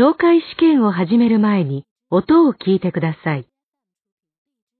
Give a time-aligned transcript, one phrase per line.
[0.00, 3.46] 懲戒試験を始める前に音を聞いてください。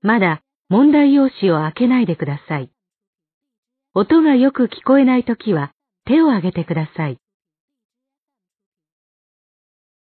[0.00, 2.70] まだ問題用紙を開けないでください。
[3.92, 5.72] 音がよく聞こえないときは
[6.06, 7.18] 手を挙げてください。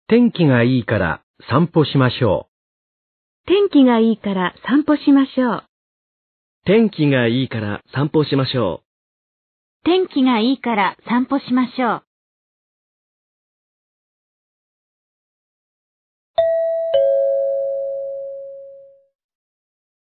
[0.09, 2.49] 天気がいいから散歩しましょ
[3.47, 5.65] 天気がいいから散歩しましょう。
[6.65, 8.81] 天気がいいから散歩しましょ
[9.85, 12.12] 天気がいいから散歩しましょう。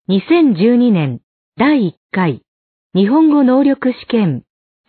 [0.09, 1.21] 2012年
[1.59, 2.41] 第1回
[2.95, 4.45] 日本語能力試験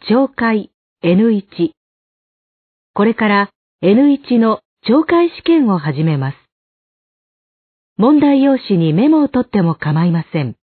[0.08, 0.70] 懲戒
[1.04, 1.72] N1
[2.94, 3.50] これから
[3.82, 6.38] N1 の懲戒試験を始めます。
[7.98, 10.56] 問題用紙にメモを取っても構いません。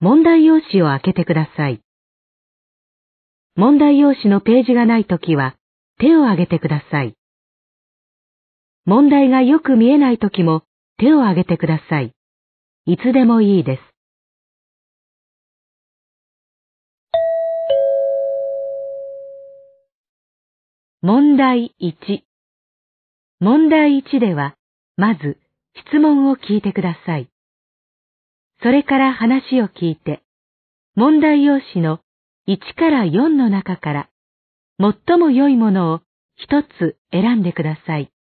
[0.00, 1.82] 問題用紙を開けてください。
[3.54, 5.56] 問題用紙のページがないときは
[5.98, 7.12] 手を挙げてください。
[8.86, 10.62] 問題がよく見えないときも
[10.96, 12.13] 手を挙げてください。
[12.86, 13.82] いつでもいいです。
[21.00, 21.94] 問題1
[23.40, 24.54] 問題1では、
[24.98, 25.38] まず
[25.88, 27.30] 質問を聞いてください。
[28.62, 30.22] それから話を聞いて、
[30.94, 32.00] 問題用紙の
[32.48, 34.10] 1から4の中から、
[34.78, 36.00] 最も良いものを
[36.36, 38.12] 一つ選んでください。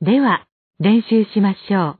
[0.00, 0.48] では、
[0.82, 1.98] 練習しましょう。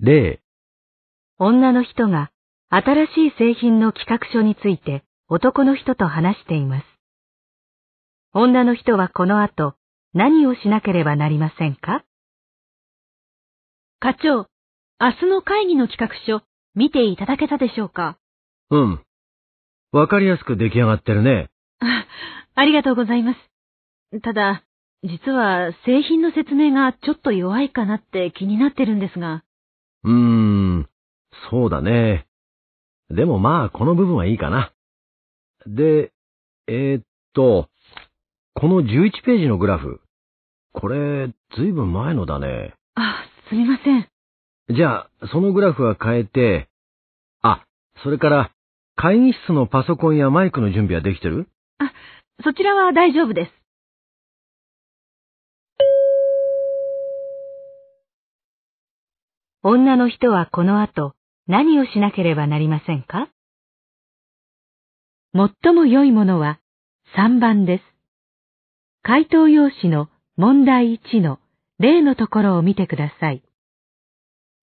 [0.00, 0.06] う。
[0.06, 0.40] 例、
[1.38, 2.30] 女の人が
[2.70, 6.86] 新しい製品の企画書について男の人と話しています。
[8.32, 9.74] 女の人はこの後
[10.14, 12.02] 何をしなければなりませんか？
[14.00, 14.46] 課長、
[14.98, 16.42] 明日の会議の企画書、
[16.74, 18.16] 見ていただけたでしょうか？
[18.70, 19.04] うん。
[19.92, 21.50] わかりやすく出来上がってるね。
[21.84, 22.06] あ、
[22.54, 24.20] ありがとうございます。
[24.22, 24.62] ただ、
[25.02, 29.44] 実は製品の説明がちょっと弱いかなって気になってるんですが。
[30.04, 30.88] うーん、
[31.50, 32.26] そうだね。
[33.10, 34.72] でもまあ、この部分はいいかな。
[35.66, 36.12] で、
[36.66, 37.68] えー、っと、
[38.54, 40.00] この11ページのグラフ。
[40.72, 42.74] これ、ずいぶん前のだね。
[42.94, 44.08] あ、すみません。
[44.74, 46.68] じゃあ、そのグラフは変えて、
[47.42, 47.64] あ、
[48.02, 48.50] それから、
[48.96, 51.48] 会議室のパソコンやマイクの準備はできてる？
[51.78, 51.92] あ、
[52.42, 53.52] そちらは大丈夫です。
[59.62, 61.14] 女の人はこの後
[61.46, 63.28] 何をしなければなりませんか？
[65.34, 66.60] 最も良いものは
[67.16, 67.84] 3番です。
[69.02, 71.38] 回答用紙の問題1の
[71.78, 73.42] 例のところを見てください。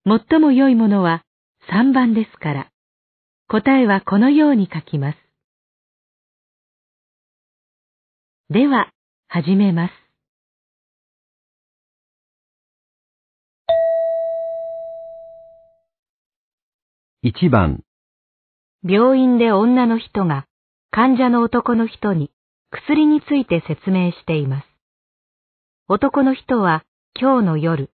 [0.05, 1.23] 最も良いものは
[1.72, 2.72] 3番ですから、
[3.47, 5.17] 答えはこのように書きます。
[8.53, 8.89] では、
[9.29, 9.91] 始めます。
[17.23, 17.85] 1番、
[18.84, 20.47] 病院で女の人が
[20.90, 22.29] 患者の男の人に
[22.72, 24.67] 薬について説明しています。
[25.88, 26.84] 男の人は
[27.17, 27.90] 今日の夜、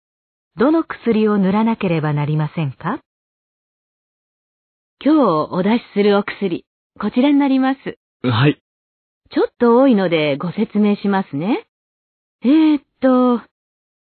[0.57, 3.01] どの薬を塗らなければなりませんか？
[5.05, 6.65] 今日お出しするお薬、
[6.99, 7.99] こちらになります。
[8.23, 8.27] う。
[8.31, 8.59] はい。
[9.29, 11.67] ちょっと多いのでご説明しますね。
[12.43, 13.41] えー、っと、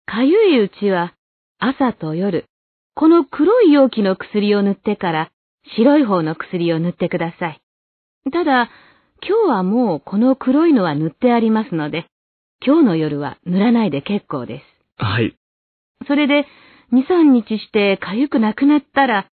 [0.07, 1.15] かゆいうちは
[1.59, 2.47] 朝と夜、
[2.95, 5.31] この黒い容器の薬を塗ってから
[5.77, 7.61] 白い方の薬を塗ってください。
[8.33, 8.71] ただ、
[9.27, 12.07] 今日はもうこの黒いのは塗ってありますので、
[12.65, 15.03] 今日の夜は塗らないで結構です。
[15.03, 15.37] はい。
[16.07, 16.47] それで、
[16.93, 19.29] 2、3日して痒くなくなったら、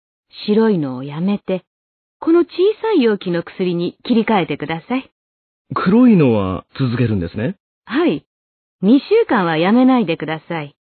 [0.47, 1.65] 白いのをやめて、
[2.21, 2.47] この小
[2.81, 5.11] さい容器の薬に切り替えてください。
[5.75, 7.57] 黒いのは続けるんですね。
[7.85, 8.27] はい。
[8.83, 10.75] 2週間はやめないでください。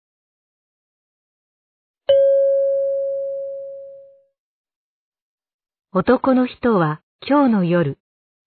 [5.93, 7.99] 男の人は今日の夜、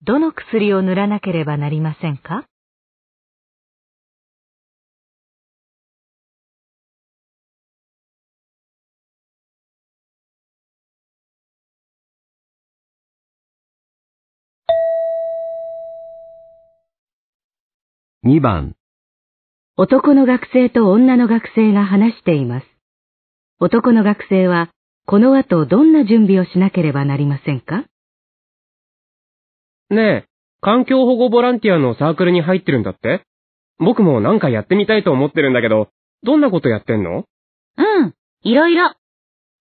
[0.03, 2.45] どの薬を塗らなければなりませんか？
[18.25, 18.73] 2番、
[19.75, 22.67] 男の学生と女の学生が話しています。
[23.59, 24.69] 男の学生は
[25.05, 27.83] この後どんな準備をしなければなりませんか？
[29.89, 30.25] ねえ、
[30.61, 33.23] 環境保護ボランティアのサークルに入ってるんだって？
[33.77, 35.89] 僕もなんかやってみたいと思ってるんだけど、
[36.23, 37.25] どんなことやってんの？
[37.77, 38.93] うん、いろいろ。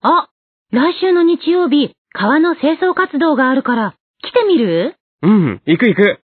[0.02, 0.28] あ、
[0.70, 4.94] 来週の日曜日、川の清掃活動があるから、来てみる？
[5.22, 6.20] うん、行く行く。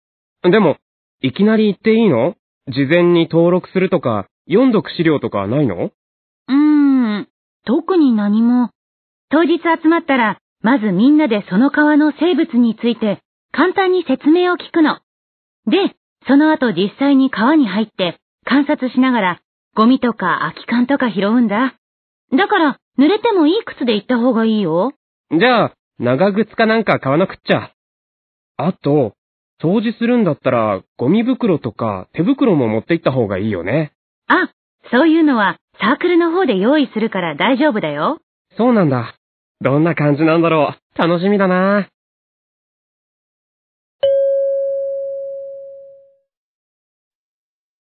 [0.51, 0.79] でも、
[1.25, 2.35] いきなり行っていいの？
[2.69, 5.85] 事前に登録するとか、読んどく資料とかないの？
[5.87, 7.29] うーん、
[7.65, 8.69] 特に何も。
[9.31, 13.23] 当日集まったら、まずみんなでその川の生物について、
[13.53, 14.99] 簡単に説明を聞くの。
[15.67, 15.97] で、
[16.29, 19.41] その後実際に川に入って、観察しながら、
[19.75, 21.75] ゴミとか空き缶とか拾うんだ。
[22.37, 24.93] だから、濡れてもいい靴で行った方がいいよ。
[25.31, 27.71] じゃあ、長靴かなんか買わなくっちゃ。
[28.59, 29.15] あと、
[29.65, 33.93] 掃除するんだったら、ゴミ袋とか手袋も持って行った方がいいよね。
[34.27, 34.51] あ、
[34.91, 38.19] そういうのはサークルの方で用意するから大丈夫だよ。
[38.59, 39.15] そうなんだ。
[39.63, 40.99] どんな感じなんだろう。
[40.99, 41.89] 楽しみだな。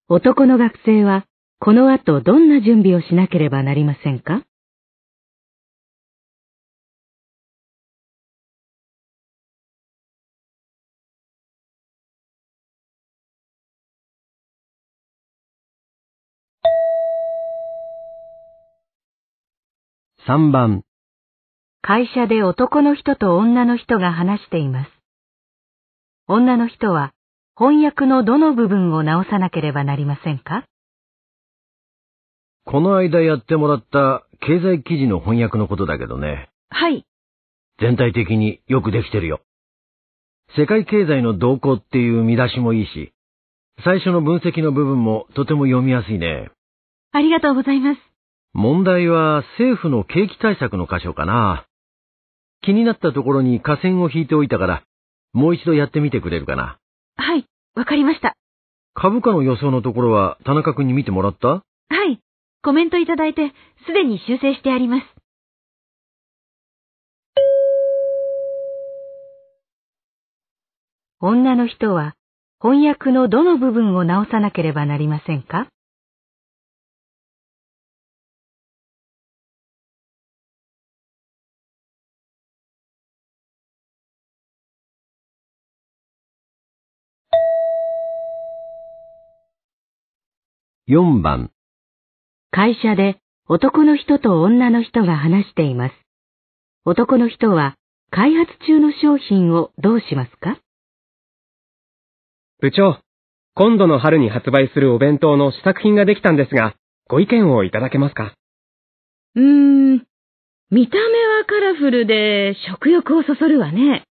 [0.08, 1.24] 男の学生は、
[1.60, 4.42] この後どんな準備をしなければなりませんか？
[20.26, 20.84] 3番、
[21.82, 24.90] 会社で男の人と女の人が話しています。
[26.26, 27.12] 女の人は
[27.58, 30.64] 翻訳のどの部分を直さなければなりませんか？
[32.64, 36.48] この間やってもらった経済記事の翻訳のことだけどね。
[36.70, 37.04] はい。
[37.78, 39.42] 全体的によくできてるよ。
[40.56, 43.12] 世界経済の動向っていう見出しもいいし、
[43.84, 46.48] 最初の分析の部分もとても読みやすいね。
[47.12, 47.98] ありがとうございます。
[48.56, 51.66] 問題は政府の景気対策の箇所かな。
[52.62, 54.82] 気になったところに下線を引いておいたから、
[55.32, 56.78] もう一度やってみてくれるかな。
[57.16, 58.36] はい、わかりました。
[58.94, 61.48] 株価の予想のところは田中君に見てもらった？
[61.48, 61.62] は
[62.08, 62.20] い。
[62.62, 63.52] コメントいただいて、
[63.86, 65.06] すでに修正してあります。
[71.20, 72.14] 女の人は
[72.62, 75.66] 翻訳のどの部分を直さなければなりませんか？
[90.86, 91.50] 4番、
[92.50, 93.16] 会社で
[93.48, 95.94] 男の人と女の人が話しています。
[96.84, 97.76] 男の人は
[98.10, 100.58] 開発中の商品をどうしますか？
[102.60, 102.98] 部長、
[103.54, 106.74] 今度の春に発売するお弁当の試作品ができたんですが、
[107.08, 108.34] ご意見をいただけますか？
[109.36, 109.42] うー
[109.94, 110.06] ん。
[110.70, 114.04] 見た目はカラフルで食欲をそそるわね。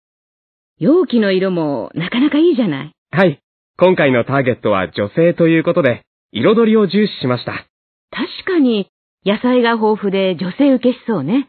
[0.78, 2.92] 容器の色もなかなかいいじゃない。
[3.10, 3.40] はい。
[3.76, 6.02] 今回のターゲットは女性ということで、
[6.32, 7.66] 彩りを重視しました。
[8.10, 8.88] 確かに
[9.24, 11.48] 野菜が豊富で女性受けしそうね。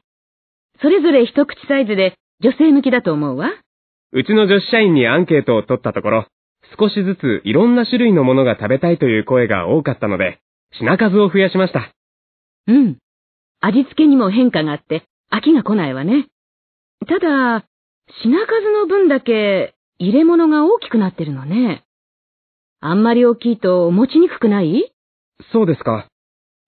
[0.82, 3.52] それぞれ一口サイズで女性向きだと思うわ。
[4.14, 6.26] うちの女子社員にアンケートを取ったところ、
[6.78, 10.40] 少しずついろんな種類のものが食べたいという声が多かったので、
[10.72, 11.92] 品数を増やしました。
[12.68, 12.98] うん。
[13.60, 16.28] 味付けにも変化があって飽きが来ないわね。
[17.08, 17.66] ただ、
[18.24, 21.84] 品数の分だけ入れ物が大きくなってるのね。
[22.84, 24.92] あんまり大きいと持ちにくくない？
[25.54, 26.08] そうですか。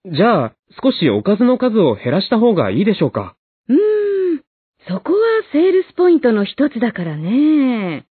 [0.06, 3.36] じゃあ、少しおかずの数を減らした方がいいでしょうか？
[3.68, 4.44] うーん。
[4.88, 5.20] そこは
[5.52, 8.06] セールスポイントの一つだからね。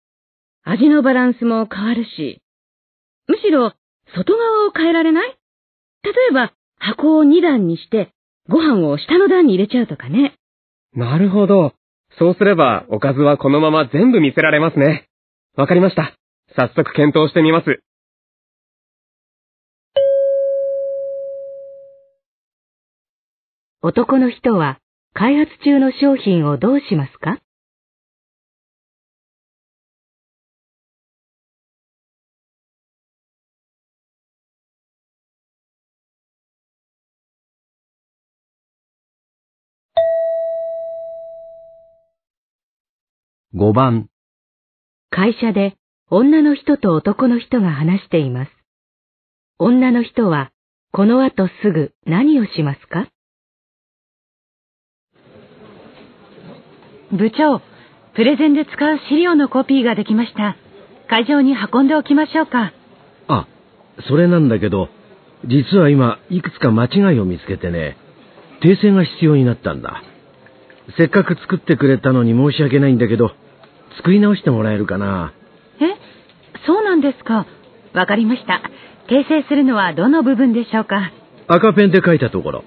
[0.64, 2.40] 味のバランスも変わるし。
[3.28, 3.72] むしろ、
[4.16, 5.38] 外側を変えられない？
[6.02, 8.10] 例えば、箱を2段にして、
[8.48, 10.34] ご飯を下の段に入れちゃうとかね。
[10.94, 11.72] なるほど。
[12.18, 15.08] そうすれば、おかずはこのまま全部見せられますね。
[15.56, 16.14] わかりました。
[16.56, 17.80] 早速検討してみます。
[23.84, 24.78] 男の人は
[25.12, 27.40] 開発中の商品をどうしますか
[43.52, 44.08] ？5番、
[45.10, 45.74] 会社で
[46.08, 48.52] 女の人と男の人が話しています。
[49.58, 50.52] 女の人は
[50.92, 53.08] この後すぐ何をしますか？
[57.12, 57.60] 部長、
[58.14, 60.56] プレゼンで使う資料のコピーができました。
[61.08, 62.72] 会場に運んでおきましょうか。
[63.28, 63.46] あ、
[64.08, 64.88] それなんだけど、
[65.44, 67.96] 実は今、いくつか間違いを見つけてね、
[68.62, 70.02] 訂正が必要になったんだ。
[70.96, 73.32] せっかく作ってくれたのに申し訳ないんだけど、
[73.96, 75.32] 作り直してもらえるかな。
[75.80, 75.84] え？
[76.66, 77.46] そうなんですか。
[77.92, 78.62] わかりました。
[79.08, 81.12] 訂正するのはどの部分でしょうか？
[81.48, 82.64] 赤ペンで書いたところ。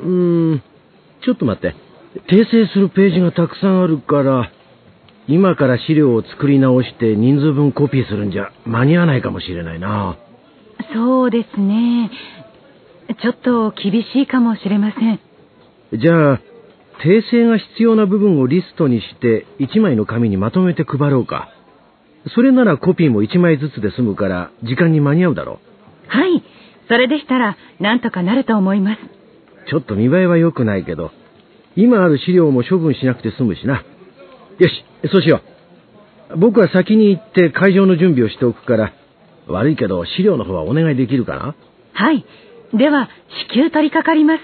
[0.00, 0.62] うーん、
[1.24, 1.74] ちょっと待って。
[2.28, 4.50] 訂正するページがたくさんあるから、
[5.26, 10.16] 今から資料を作り直して人数分コピーするんじゃ間に合わないかもしれないな。
[10.94, 12.10] そうですね。
[13.20, 15.20] ちょっと厳しいかもしれません。
[15.98, 16.40] じゃあ、
[17.04, 21.50] 訂正が必要な部分をリストにして1枚の紙にまとめて配ろうか。
[22.34, 25.58] それならコピーも1枚ずつで済むから時間に間に合うだろ
[26.06, 26.42] はい。
[26.88, 28.98] それでしたら、なんとかなると思います。
[29.66, 29.70] う。
[29.70, 31.10] ちょっと見栄えは良くないけど、
[31.76, 33.84] 今ある資料も処分しなくて済むしな。
[34.58, 35.42] よし、そうしよ
[36.30, 36.38] う。
[36.38, 38.92] 僕は先に行って会場の準備をしておくから、
[39.46, 41.54] 悪いけど資料の方はお願いできるかな？
[41.92, 42.24] はい。
[42.72, 43.08] では、
[43.50, 44.40] 至急取り掛かります。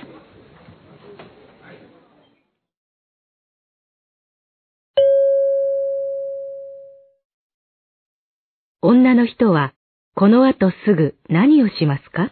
[8.82, 9.72] 女の人は
[10.14, 12.30] この後すぐ何をしますか？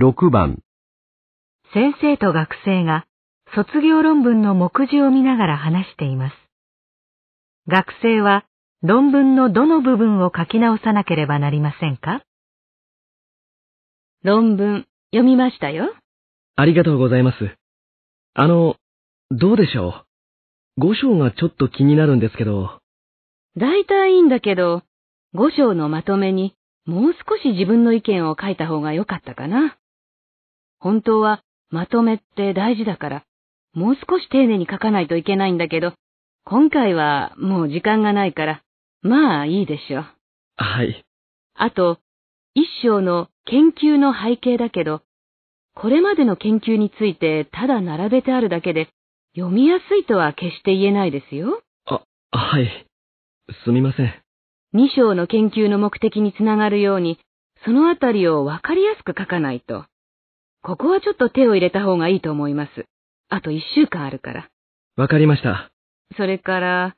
[0.00, 0.58] 6番、
[1.72, 3.06] 先生と学生が
[3.54, 6.34] 卒業論文の目次を見ながら話しています。
[7.68, 8.44] 学生は
[8.82, 12.22] 論文のどの部分を書き直さなければなりませんか？
[14.24, 15.94] 論文、読みましたよ。
[16.56, 17.54] ありがとうございます。
[18.34, 18.74] あの、
[19.30, 20.04] どうでしょ
[20.76, 20.80] う？
[20.80, 22.80] 五章がちょっと気になるんですけど。
[23.56, 24.82] 大体いいんだけど、
[25.34, 29.78] 五章のまとめにもう少し自分の意見を書いた方が良かったかな。
[30.84, 33.24] 本当はまとめって大事だから、
[33.72, 35.94] もう少し丁寧に書かないといけないんだけど、
[36.44, 38.62] 今回はもう時間がないから、
[39.00, 40.04] まあいいでしょう。
[40.56, 41.02] はい。
[41.54, 42.00] あと、
[42.52, 45.00] 一章の研究の背景だけど、
[45.74, 48.90] これまでの研究についてただ並べてあるだけで、
[49.34, 51.62] 読みやすいとは決して言えないですよ。
[52.30, 52.86] はい。
[53.64, 54.12] すみません。
[54.74, 57.18] 二章の研究の目的につながるように、
[57.64, 59.86] そのあたりをわかりやすく書かないと。
[60.64, 62.86] ここはちょっと手を入れた方がいいと思います。
[63.28, 64.48] あと一週間あるから。
[64.96, 65.70] わかりました。
[66.16, 66.96] それから、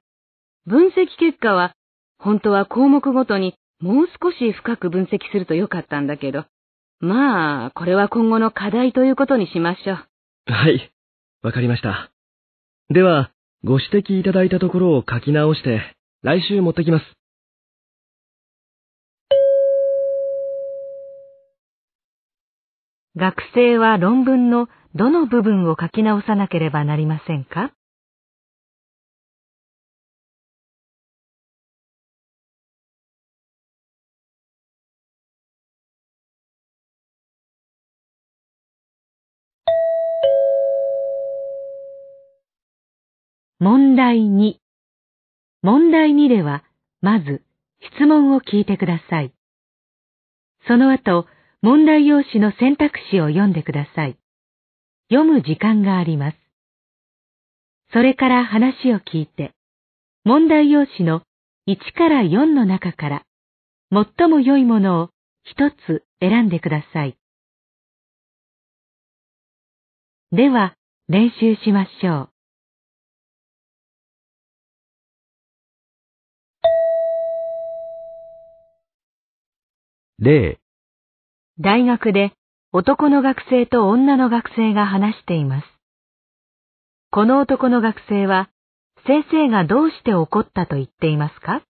[0.67, 1.75] 分析結果は、
[2.17, 6.45] 本当は項目ごとにもう少し深く分析するとよかったんだけど、
[7.01, 10.53] まあ、これは今後の課題ということにしましょう。
[10.53, 10.93] はい。
[11.43, 12.13] わかりました。
[12.89, 13.33] では、
[13.65, 15.83] ご指摘いただいたところを書き直して、
[16.23, 17.05] 来週持ってきます。
[23.19, 27.73] 学生は論文のどの部分を書き直さなければなりませんか？
[43.59, 44.57] 問題2
[45.63, 46.65] 問題2では、
[47.01, 47.43] まず
[47.97, 49.33] 質問を聞いてください。
[50.69, 51.27] その後、
[51.67, 54.17] 問題用紙の選択肢を読んでください。
[55.11, 56.37] 読む時間があります。
[57.93, 59.51] それから話を聞いて、
[60.23, 61.23] 問題用紙の
[61.67, 63.23] 1から4の中から、
[63.91, 65.11] 最も良いものを
[65.43, 67.19] 一つ選んでください。
[70.31, 70.77] では、
[71.09, 72.31] 練習しましょ
[80.21, 80.25] う。
[80.25, 80.61] 例、
[81.59, 82.33] 大学で
[82.73, 85.65] 男の学生と女の学生が話しています。
[87.11, 88.51] この男の学生は
[89.07, 91.63] 先生がどうして怒ったと言っていますか？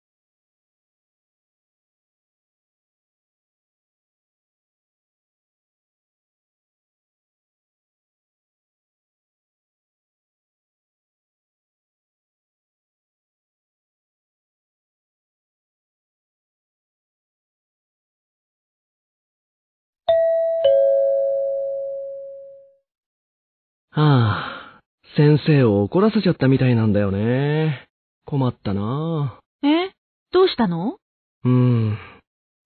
[23.98, 24.80] あ、
[25.16, 27.88] 先生を怒らせちゃったみたいなんだよね。
[28.26, 29.90] 困ったなえ？
[30.32, 30.98] どうしたの？
[31.44, 31.98] うーん。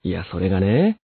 [0.02, 0.99] いや、それがね、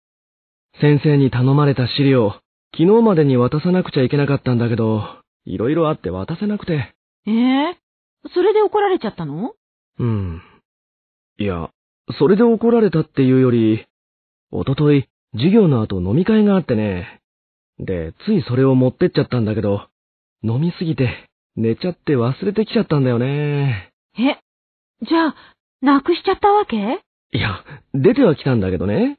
[0.80, 2.34] 先生に頼まれた資料、
[2.72, 5.02] 昨日までに渡さなくちゃいけなかったんだけど、
[5.44, 6.94] いろいろあって渡せなくて。
[7.26, 7.76] ええ？
[8.32, 9.54] それで怒られちゃったの？
[9.98, 10.40] うん。
[11.38, 11.70] いや、
[12.16, 13.86] それで怒られたっていうより、
[14.52, 17.20] おととい、授業の後飲み会があってね。
[17.80, 19.88] で、ついそれを持ってっちゃったんだけど、
[20.42, 23.92] 飲みすぎて、寝ちゃって忘れてきちゃったんだよね。
[24.18, 24.38] え、
[25.06, 25.34] じゃあ、
[25.80, 26.76] なくしちゃったわけ？
[26.76, 29.18] いや、出ては来たんだけどね。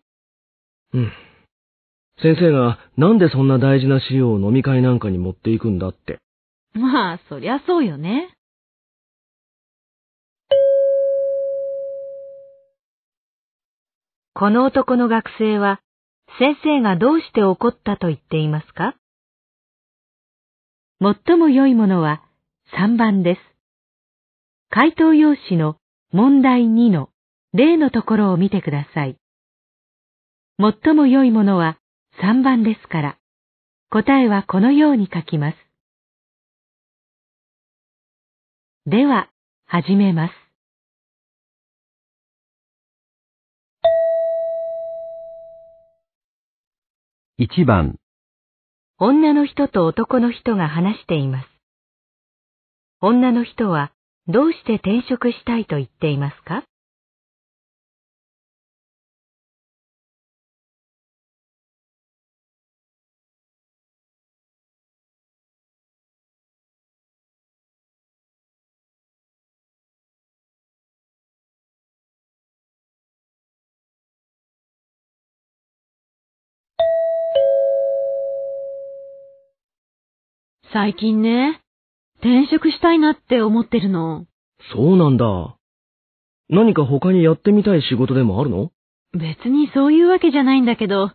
[0.94, 1.12] うん。
[2.22, 6.20] 先生がなんでそんな大事な資料を飲み会なんかに持っていくんだって。
[6.74, 8.30] まあ、そりゃそうよね。
[14.36, 15.80] この男の学生は、
[16.40, 18.96] 先生がどうして怒ったと言っていますか？
[21.04, 22.24] 最も良いものは
[22.78, 23.42] 3番です。
[24.70, 25.76] 回答用紙の
[26.14, 27.10] 問題2の
[27.52, 29.18] 例のところを見てください。
[30.58, 31.78] 最も良いものは
[32.22, 33.18] 3番ですから、
[33.90, 35.58] 答えはこのように書きます。
[38.86, 39.30] では、
[39.66, 40.34] 始めます。
[47.40, 48.00] 1番、
[49.06, 51.50] 女の人と男の人が話しています。
[53.02, 53.92] 女の人は
[54.30, 56.64] どうして転職したいと言っていますか？
[80.74, 81.62] 最近ね、
[82.16, 84.26] 転職したいなって思ってるの。
[84.74, 85.56] そうなんだ。
[86.50, 88.72] 何か他にやってみたい仕事でもあるの？
[89.14, 91.12] 別にそういうわけじゃないんだけど、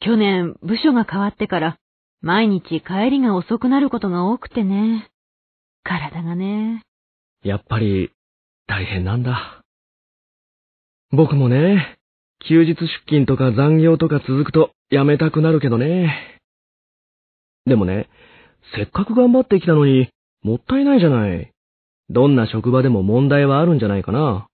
[0.00, 1.78] 去年部署が変わってから
[2.22, 5.10] 毎日帰りが遅くなることが多くてね。
[5.82, 6.82] 体がね。
[7.44, 8.10] やっぱり、
[8.66, 9.62] 大変なんだ。
[11.10, 11.98] 僕もね、
[12.48, 16.38] 休日出勤とか残業とか続くと辞めたくなるけどね。
[17.66, 18.08] でもね、
[18.76, 20.08] せっかく頑張ってきたのに、
[20.42, 21.50] もったいないじゃない。
[22.08, 24.46] どんな職場でも問題はあるんじゃないかな。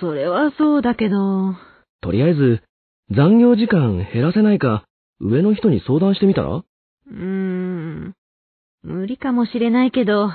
[0.00, 1.54] それはそうだけど。
[2.00, 2.62] とりあえず、
[3.10, 4.84] 残業時間減らせないか、
[5.20, 6.56] 上の人に相談してみたら？
[6.56, 8.12] うーん。
[8.82, 10.30] 無理かもしれないけど、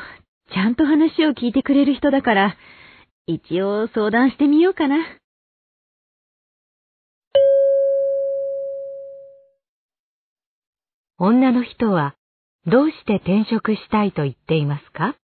[0.54, 2.58] ちゃんと話を聞いてくれる人だから、
[3.26, 4.98] 一応相談してみようかな。
[11.18, 12.14] 女の人は
[12.70, 15.16] どうして転職したいと言っていますか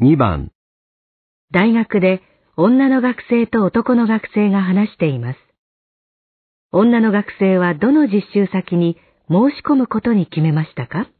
[0.00, 0.50] ？2番、
[1.50, 2.22] 大学で
[2.56, 5.38] 女の学生と男の学生が話しています。
[6.72, 8.96] 女の学生はどの実習先に
[9.28, 11.10] 申し込むことに決めましたか？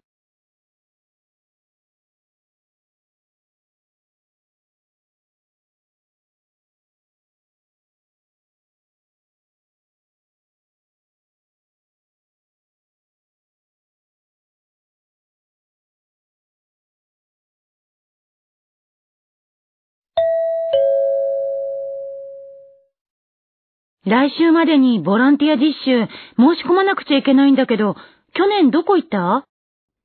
[24.08, 26.06] 来週までにボランティア実習
[26.38, 27.94] 申し込まなくちゃいけないんだけど、
[28.34, 29.44] 去年どこ行った？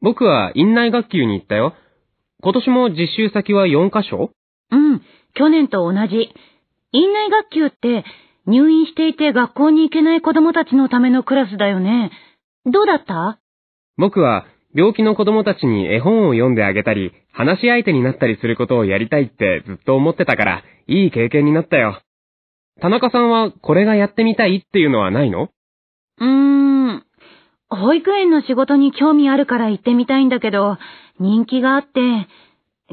[0.01, 1.73] 僕は院内学級に行ったよ。
[2.41, 4.31] 今年も実習先は4カ所？
[4.71, 5.01] うん、
[5.33, 6.33] 去年と同じ。
[6.91, 8.03] 院内学級って
[8.45, 12.11] 入院していて学校に行けない子供たちのためのクラスだよね。
[12.65, 13.39] どうだった？
[13.97, 22.01] 僕は病気の子供たちに絵本を読んであげたり、話し相手になったりすることをやりたいってずっと思ってたから、いい経験になったよ。
[22.81, 25.49] 田中さんはこれがやってみたいっていうのはないの？
[26.19, 27.03] うーん。
[27.69, 30.77] 保育園の仕事に興味あるから行ってみたいんだけど、
[31.19, 32.27] 人気があって、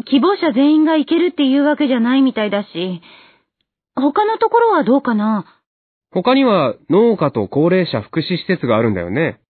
[0.06, 3.02] 希望者全員が行けるっていうわけじゃないみたいだし、
[3.94, 5.44] 他のところはどうかな？
[6.12, 9.40] 他には農家と高齢者福祉施設があるんだよね。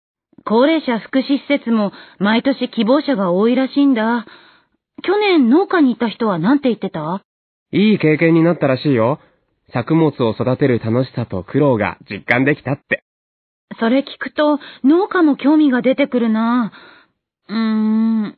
[0.44, 4.26] 高齢者福祉施設も毎年希望者が多いらしいんだ。
[5.02, 7.22] 去年農家に行った人は何て言ってた？
[7.72, 9.20] いい経験になったらしいよ。
[9.72, 13.04] 作物を育てる楽しさと苦労が実感できたって。
[13.78, 16.72] それ聞くと農家も興味が出てくるな。
[17.48, 18.36] うーん。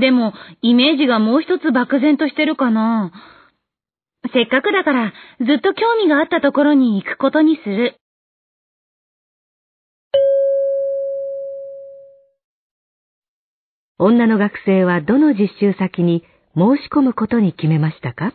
[0.00, 0.32] でも、
[0.62, 3.12] イメージがもう一つ漠然としてるかな。
[4.32, 7.96] せっかくだから、ずっと興味があったところに行くことにする。
[13.98, 16.24] 女の学生はどの実習先に
[16.56, 18.34] 申し込むことに決めましたか？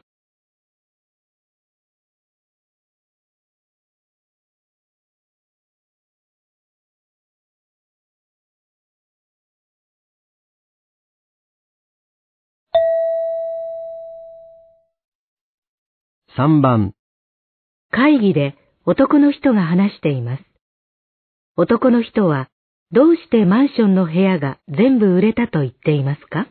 [16.39, 16.93] 3番、
[17.91, 20.43] 会議で男の人が話しています。
[21.57, 22.47] 男の人は
[22.93, 26.47] どうしてマンションの部屋が全部売れたと言っていますか？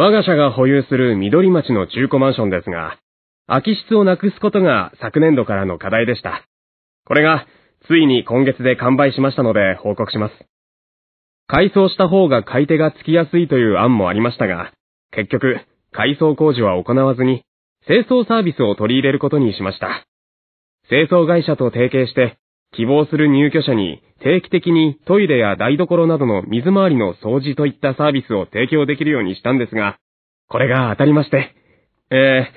[0.00, 2.98] 我が社が保有する緑町の中古マンションですが、
[3.48, 6.44] 空き室をなくすことが昨年度からの課題でした。
[7.04, 7.48] これが、
[7.88, 10.34] ついに今月で完売しましたので報告します。
[11.48, 14.72] 改装した方が買い手がつきやすいという案もありましたが、
[15.10, 15.58] 結局、
[15.90, 17.42] 改装工事は行わずに、
[17.84, 20.06] 清掃サービスを取り入れることにしました。
[20.88, 22.36] 清掃会社と提携して、
[22.74, 29.98] 希望する入居者に定期的にトイレや台所などの水回りの掃除といったサービスを提供できるようにしたんですが、
[30.48, 31.54] これが当たりまして、
[32.10, 32.50] え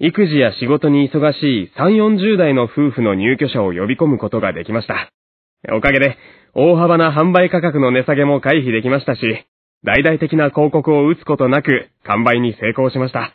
[0.00, 5.10] ー、育児や仕事に忙しい3、40代の夫婦の入居者を呼び込むことができました。
[5.74, 6.16] おかげで、
[6.54, 9.20] 大幅な販売価格の値下げも回避できましたし、
[9.84, 13.34] 大々的な広告を打つことなく完売に成功しました。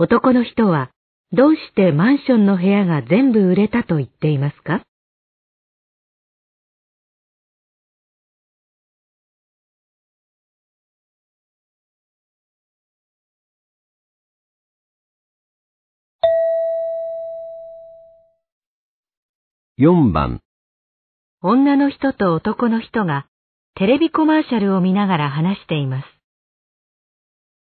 [0.00, 0.92] 男の人は
[1.32, 4.84] どうしてマンションの部屋が全部売れたと言っていますか
[19.80, 20.40] ？4番
[21.42, 23.26] 女の人と男の人が
[23.74, 26.06] テレビコマーシャルを見ながら話しています。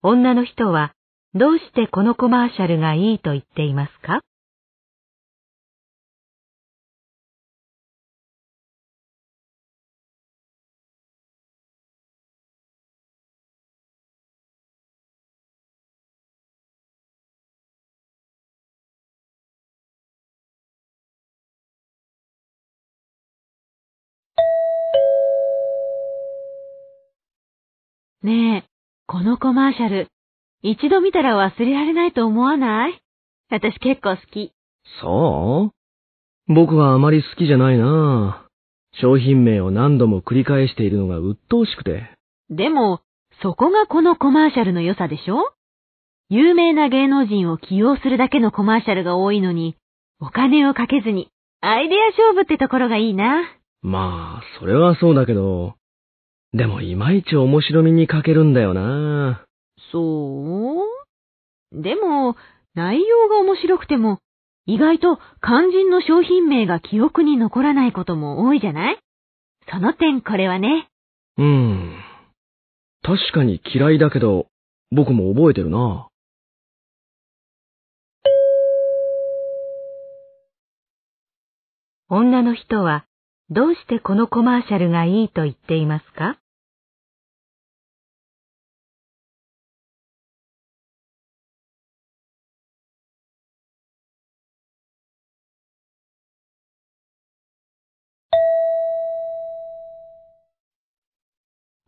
[0.05, 0.95] 女の人は
[1.33, 4.21] どうしてこのコマーシャルがいいと言っていますか？
[28.23, 28.69] ねえ、
[29.07, 30.09] このコマーシャル、
[30.63, 33.01] 一度見たら忘れられないと思わない？
[33.51, 34.53] 私結構好き。
[35.01, 35.73] そ
[36.49, 36.53] う？
[36.53, 38.47] 僕はあまり好きじゃないな
[39.01, 42.11] 商品名を何度も繰り返しているのが鬱陶しくて。
[42.51, 43.01] でも、
[43.43, 45.53] そこがこのコマーシャルの良さでしょ？
[46.29, 49.77] 有名な芸能人を起用するだけのコマーシャルが多いのに、
[50.21, 51.31] お金をかけずに、
[51.63, 53.45] アイデア勝負ってところがいいな。
[53.81, 55.75] まあ、それはそうだけど、
[56.53, 59.47] でもいまいち面白みに欠けるんだよな。
[59.93, 60.85] そ
[61.73, 61.83] う？
[61.83, 62.37] でも、
[62.75, 64.19] 内容が面白くても、
[64.67, 68.99] 意外と肝心の商品名が記憶に残らないことも多いじゃない？
[69.71, 70.89] その点これはね。
[71.39, 71.97] うーん。
[73.03, 74.47] 確かに嫌いだけど、
[74.91, 76.09] 僕も覚えてるな。
[82.09, 83.05] 女の人は
[83.51, 86.39] どうしてこのコマーシャルがいいと言っていますか？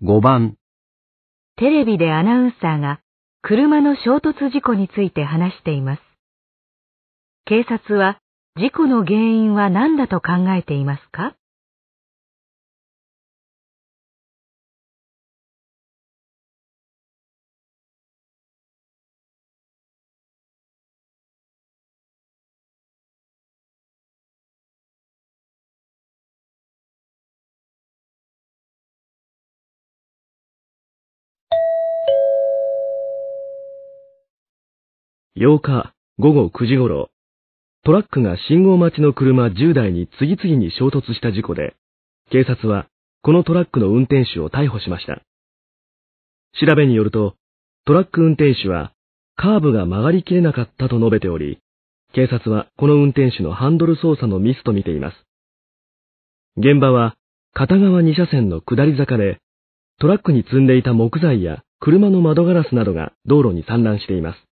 [0.04, 0.56] 5番
[1.54, 2.98] テレビでアナウンサーが
[3.40, 6.02] 車の衝突事故について話しています。
[7.44, 8.18] 警察は
[8.56, 11.36] 事故の原因は何だと考えていますか？
[35.34, 37.08] 8日午後9時頃、
[37.84, 41.74] トラックが信号待ちの車10台に次々に衝突した事故で、
[42.30, 42.86] 警察は
[43.22, 45.22] このトラックの運転手を逮捕しました。
[46.60, 47.36] 調べによると、
[47.86, 48.92] トラック運転手は
[49.34, 51.60] カーブが曲がりきれなかったと述べており、
[52.12, 55.16] 警察はこの運転手のハンドル操作のミスとみています。
[56.58, 57.16] 現場は
[57.54, 59.38] 片側2車線の下り坂で、
[59.98, 64.51] トラックに積んでいた木材や車の窓ガラスなどが道路に散乱しています。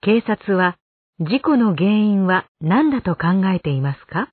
[0.00, 0.76] 警察は
[1.18, 4.30] 事故の原因は何だと考えていますか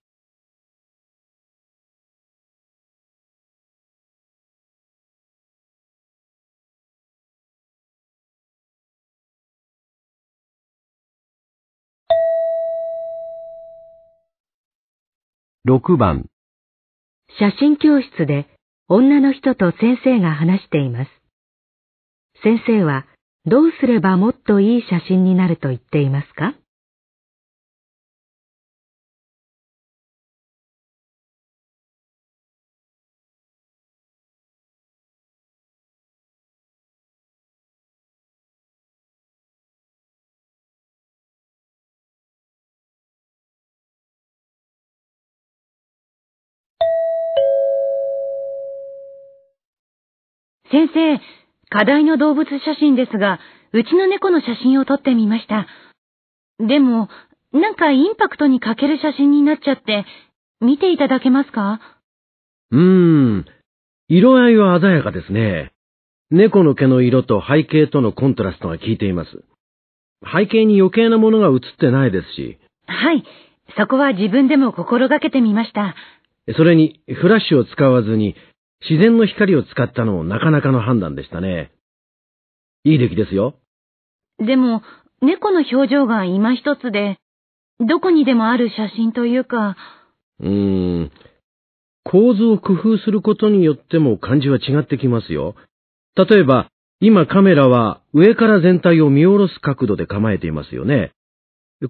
[15.67, 16.29] ？6番
[17.39, 18.45] 写真教室で
[18.87, 21.11] 女の人と先生が話しています。
[22.43, 23.07] 先生は
[23.47, 26.55] どうすればもっといい写真になると言っていますか？
[50.71, 53.39] 先生、課題の動物写真ですが、
[53.73, 55.67] うちの猫の写真を撮ってみました。
[56.59, 57.09] でも、
[57.51, 60.05] なんかインパクトに欠ける写真になっちゃって、
[60.61, 61.79] 見ていただけますか？
[62.71, 62.81] うー
[63.39, 63.45] ん。
[64.07, 65.71] 色合いは鮮やかですね。
[66.31, 69.43] 猫の毛の色と背景とのコントラストが効いています。
[70.23, 72.57] 背景に余計なものが映ってないですし。
[72.87, 73.23] はい。
[73.77, 75.95] そこは自分でも心がけてみました。
[76.55, 78.35] それに、フラッシュを使わずに、
[78.81, 81.71] 自然の光を使ったのもなかなかの判断でしたね。
[82.83, 83.55] いい出来ですよ。
[84.39, 84.83] でも、
[85.21, 87.17] 猫の表情が今一つで、
[87.79, 89.75] どこにでもある写真というか。
[90.39, 91.11] うーん。
[92.03, 95.55] 構図を工夫することによっても感じは違ってきますよ。
[96.15, 101.11] 例えば、今カメラは上から全体を見下ろす角度で構えていますよね。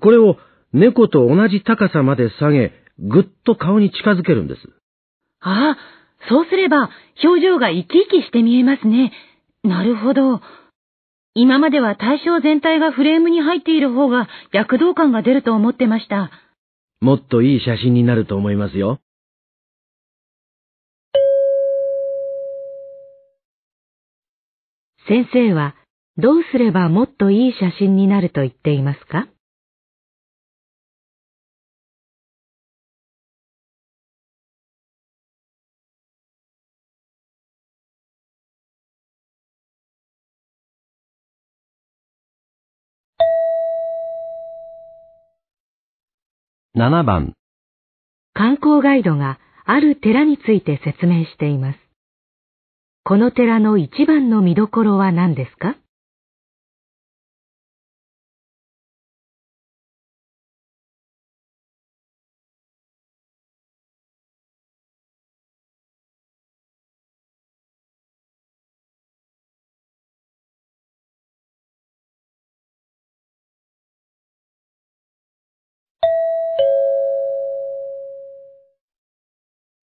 [0.02, 0.38] これを
[0.74, 4.62] 猫と同じ高さまで下げ、ぐっと顔に近づけるんです。
[5.42, 5.78] ああ、
[6.30, 6.90] そうすれば
[7.24, 9.12] 表情が生き生きして見えますね。
[9.64, 10.42] なるほど。
[11.34, 16.32] 今までは対象全体がフレームに入っている方が躍動感が出ると思ってました。
[17.02, 19.00] もっといい写真になると思いますよ。
[25.08, 25.76] 先生は
[26.18, 29.28] どうすればもっといい写真になると言っていますか？
[46.78, 47.36] 7番
[48.34, 51.80] 観光ガイドがある寺について説明しています。
[53.06, 55.78] この寺の一番の見どころは何ですか？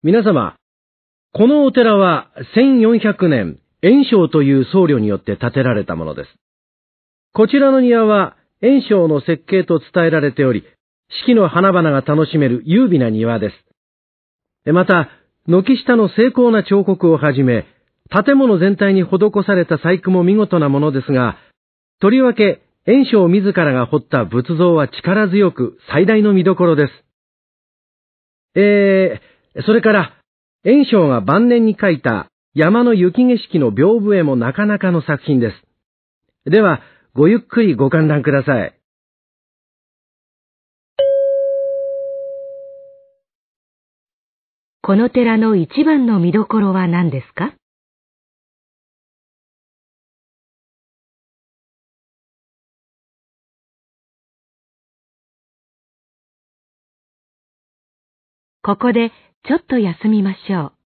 [0.04, 0.56] 皆様、
[1.32, 6.30] このお寺は1400年、炎章という僧侶によって建てられたものです。
[7.34, 10.64] こちらの庭は炎章の設計と伝えられており、
[11.22, 13.52] 四季の花々が楽しめる優美な庭で
[14.66, 14.74] す。
[14.74, 15.10] また、
[15.46, 17.68] 軒下の精巧な彫刻をはじめ、
[18.10, 19.10] 建物全体に施
[19.46, 21.38] された細工も見事なものですが、
[22.00, 26.94] とりわけ、炎章自らが彫った仏像は力強く最大の見どころです。
[28.56, 29.31] えー、
[29.66, 30.14] それから、
[30.64, 36.50] 炎章が晩年に描いた山の雪景色の屏風絵もなかなかの作品です。
[36.50, 36.82] では、
[37.14, 38.78] ごゆっくりご観覧ください。
[44.82, 47.54] この寺の一番の見どころは何ですか？
[58.64, 59.12] ここで
[59.44, 60.81] ちょっと休みましょう。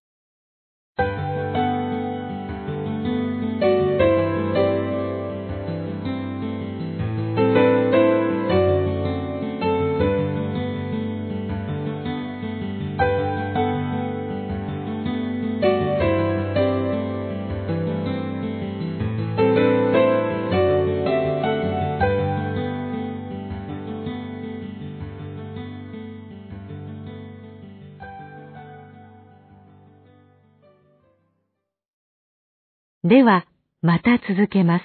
[33.08, 33.46] では、
[33.84, 34.84] また続けます。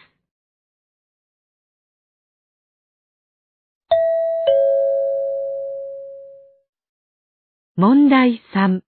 [7.76, 8.82] 問題3。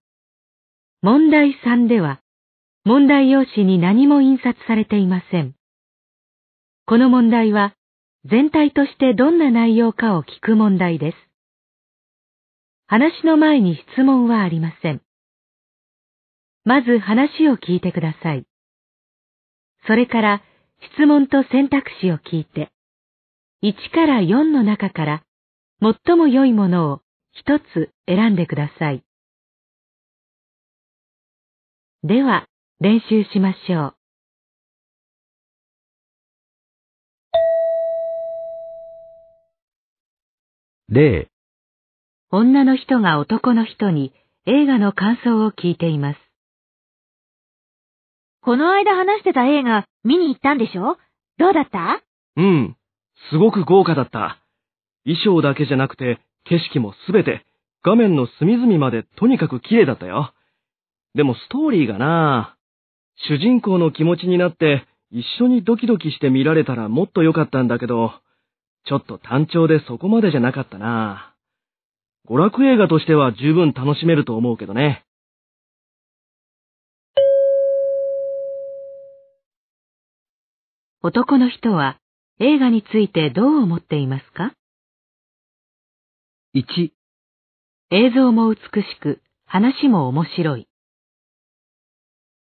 [1.01, 2.21] 問題3では、
[2.85, 5.55] 問題用紙に何も印刷されていません。
[6.85, 7.73] この問題は、
[8.25, 11.17] 全体としてどんな内容かを聞く問題です。
[12.85, 15.01] 話の前に質問はありません。
[16.65, 18.45] まず話を聞いてください。
[19.87, 20.43] それから
[20.95, 22.71] 質問と選択肢を聞いて、
[23.63, 25.23] 1から4の中から
[25.81, 29.03] 最も良いものを一つ選んでください。
[32.03, 32.47] では、
[32.79, 33.95] 練習しましょう。
[40.89, 41.29] 例
[42.29, 44.13] 女の人が男の人に
[44.45, 46.22] 映画の感想を聞いています。
[48.45, 50.97] この間話してた映画見に行ったんでしょ？
[51.39, 52.01] どうだった？
[52.35, 52.75] うん。
[53.31, 54.37] すごく豪華だった。
[55.05, 57.45] 衣装だけじゃなくて景色もすべて
[57.85, 60.33] 画面の隅々までとにかく綺麗だったよ。
[61.15, 62.57] でもストーリーがな
[63.29, 68.11] 主人公の気持ちになって一緒にドキドキして見られたらもっと良かったんだけど、
[68.85, 71.33] ちょっと単調でそこまでじゃなかったな。
[72.29, 75.05] 娯楽映画としては十分楽しめると思うけどね。
[81.05, 81.99] 男の人は
[82.39, 84.53] 映画についてどう思っていますか
[86.55, 86.91] ?1、
[87.89, 90.69] 映像も美しく、話も面白い。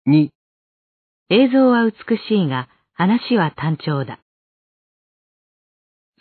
[0.09, 0.27] 2、
[1.29, 4.19] 映像は美しいが、話は単調だ。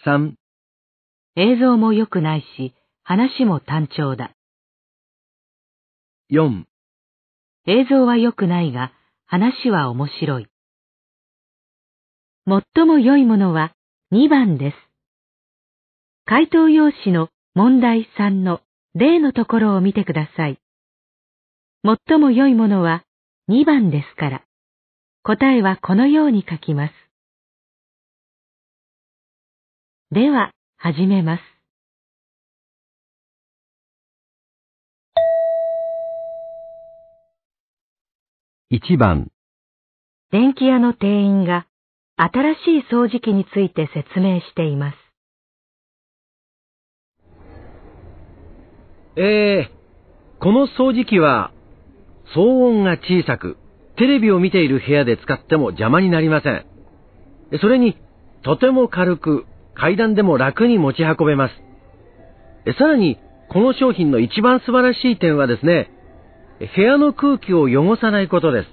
[0.07, 0.35] 3、
[1.35, 4.31] 映像も良くないし、話も単調だ。
[6.31, 6.67] 4、
[7.67, 8.93] 映像は良くないが、
[9.27, 10.52] 話は面白い。
[12.45, 13.73] 最も良いものは
[14.13, 14.77] 2番です。
[16.25, 18.61] 回答用紙の問題3の
[18.95, 20.59] 例のところを見てください。
[21.85, 23.05] 最も良いものは
[23.49, 24.43] 2番ですから、
[25.23, 26.95] 答えはこのように書きます。
[30.11, 31.43] では、始めます。
[38.73, 39.31] 1番、
[40.33, 41.67] 電気屋の店員が
[42.23, 44.97] 新しい掃除機について説明しています。
[49.17, 51.53] えー、この掃除機は、
[52.37, 53.57] 騒音が小さく、
[53.97, 56.65] テレビを見ている部屋で使っても邪魔になりません。
[57.61, 57.99] それに、
[58.45, 61.55] とても軽く、階段でも楽に持ち運べます。
[62.79, 63.19] さらに、
[63.51, 65.91] この商品の一番素晴らしい点はですね、
[66.77, 68.69] 部屋の空気を汚さないことです。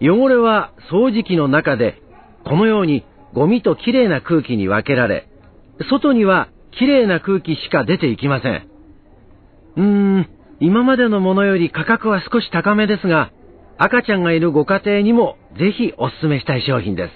[0.00, 2.02] 汚れは掃除機の中で、
[2.46, 3.04] このように
[3.34, 5.28] ゴミときれいな空気に分けられ、
[5.90, 8.68] 外にはきれいな空気しか出ていきません。
[9.76, 10.28] うーん、
[10.60, 13.32] 今までのものより価格は少し高めですが、
[13.78, 17.12] 赤ちゃんがいるご家庭にもぜひお勧めしたい商品です。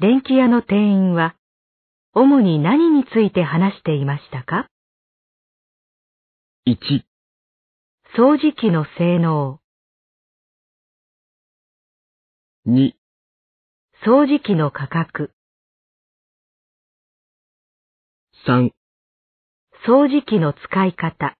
[0.00, 1.36] 電気屋の店員は、
[2.12, 4.66] 主に何について話していましたか
[6.66, 6.76] ？1、
[8.14, 9.58] 掃除機の性能、
[12.66, 12.92] 2、
[14.04, 15.32] 掃除機の価格、
[18.46, 18.68] 3、
[19.86, 21.38] 掃除機の使い方、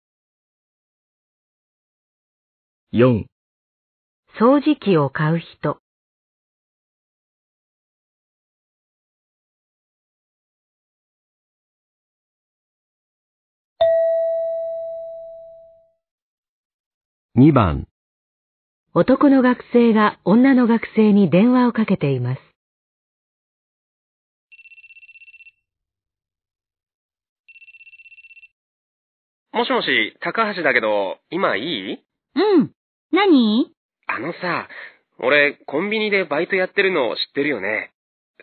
[2.95, 3.27] 4、
[4.41, 5.77] 掃除機を買う人、
[17.35, 17.89] 2番、
[18.93, 22.41] 男の学生が女の学生に電話をかけています。
[29.55, 32.05] もしもし、高橋だけど、今いい？
[32.35, 32.71] うん。
[33.13, 33.73] 何？
[34.09, 34.69] あのさ、
[35.19, 37.93] 俺、コンビニでバイトやってるの知ってるよね。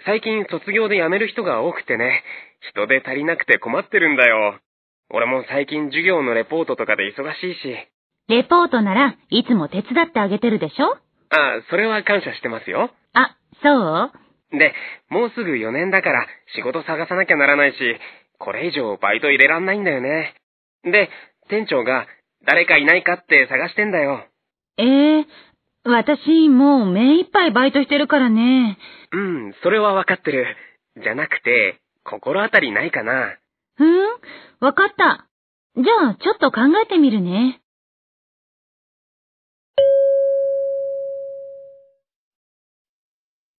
[0.03, 2.23] 最近卒業で辞める人が多くてね、
[2.71, 4.57] 人手足りなくて困ってるんだよ。
[5.11, 7.77] 俺も最近授業のレポートとかで忙しいし。
[8.29, 10.97] レポートならいつも手伝ってあげてるでしょ？
[11.31, 12.91] あ、それは感謝してますよ。
[13.13, 14.11] あ、そ
[14.53, 14.57] う？
[14.57, 14.73] で、
[15.09, 17.77] もうすぐ4年だから仕事探さなきゃならないし、
[18.37, 20.35] これ以上バイト入れらんないんだよね。
[20.83, 21.09] で、
[21.49, 22.07] 店長が
[22.45, 24.25] 誰かいないかって探してんだよ。
[24.77, 25.25] ええ
[25.83, 28.77] 私もう目いっぱいバイトしてるからね。
[29.11, 30.55] うん、それはわかってる。
[31.01, 33.37] じゃなくて、心当たりないかな。
[33.79, 34.07] うん？
[34.59, 35.25] わかった。
[35.75, 37.61] じゃあ、ちょっと考えてみるね。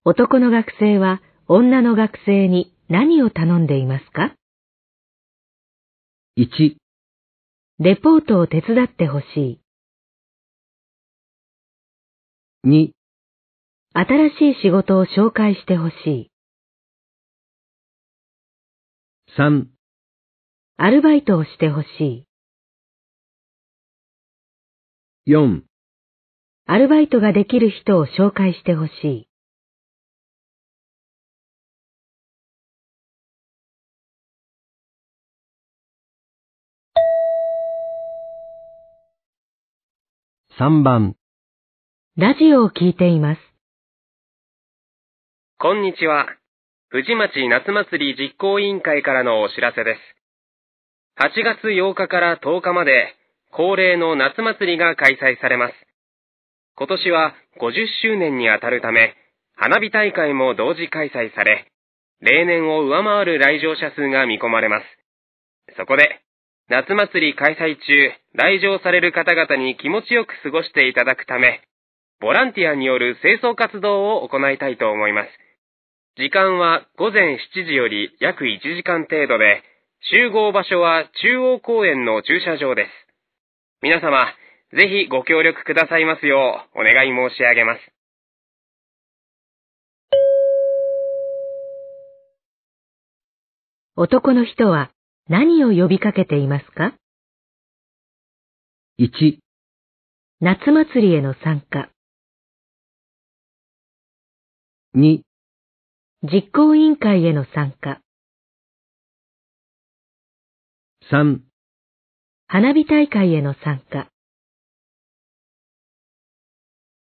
[0.03, 4.35] 男の学生は女の学生に何を頼んでいますか
[6.39, 6.77] ？1、
[7.81, 9.61] レポートを手伝ってほしい。
[12.67, 12.93] 2、
[13.93, 16.31] 新しい仕事を紹介してほしい。
[19.37, 19.67] 3、
[20.79, 22.25] アルバイトをしてほしい。
[25.31, 25.61] 4、
[26.65, 29.30] アルバイトができる人を紹介してほしい。
[40.61, 41.17] 3番、
[42.19, 43.41] ラジオを聞いています。
[45.59, 46.27] こんにちは。
[46.91, 50.01] 藤町夏祭り実行委員会からのお知らせです。
[51.17, 53.15] 8月8日から10日まで
[53.51, 55.73] 恒例の夏祭りが開催されます。
[56.77, 59.15] 今年は50周年にあたるため、
[59.57, 61.73] 花火大会も同時開催され、
[62.21, 64.85] 例年を上回る来場者数が見込まれます。
[65.79, 66.21] そこで、
[66.71, 71.63] 夏祭り開催中、来場される方々に気持ちよく過ごしていただくため、
[72.21, 75.29] ボランティアによる清掃活動を行いたいと思います。
[76.17, 79.65] 時間は午前7時より約1時間程度で、
[80.13, 82.91] 集合場所は中央公園の駐車場です。
[83.83, 84.33] 皆様、
[84.71, 87.81] ぜひご協力くださいますようお願い申し上げます。
[93.97, 94.93] 男の人は
[95.31, 96.93] 何を呼びかけていますか
[98.99, 99.39] ?1、
[100.41, 101.89] 夏祭りへの参加。
[104.97, 105.21] 2、
[106.25, 108.01] 実行委員会への参加。
[111.13, 111.39] 3、
[112.49, 114.09] 花火大会への参加。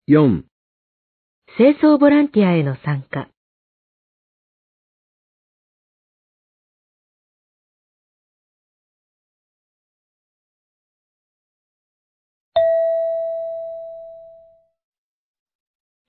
[0.06, 0.42] 4、
[1.56, 3.30] 清掃ボランティアへの参加。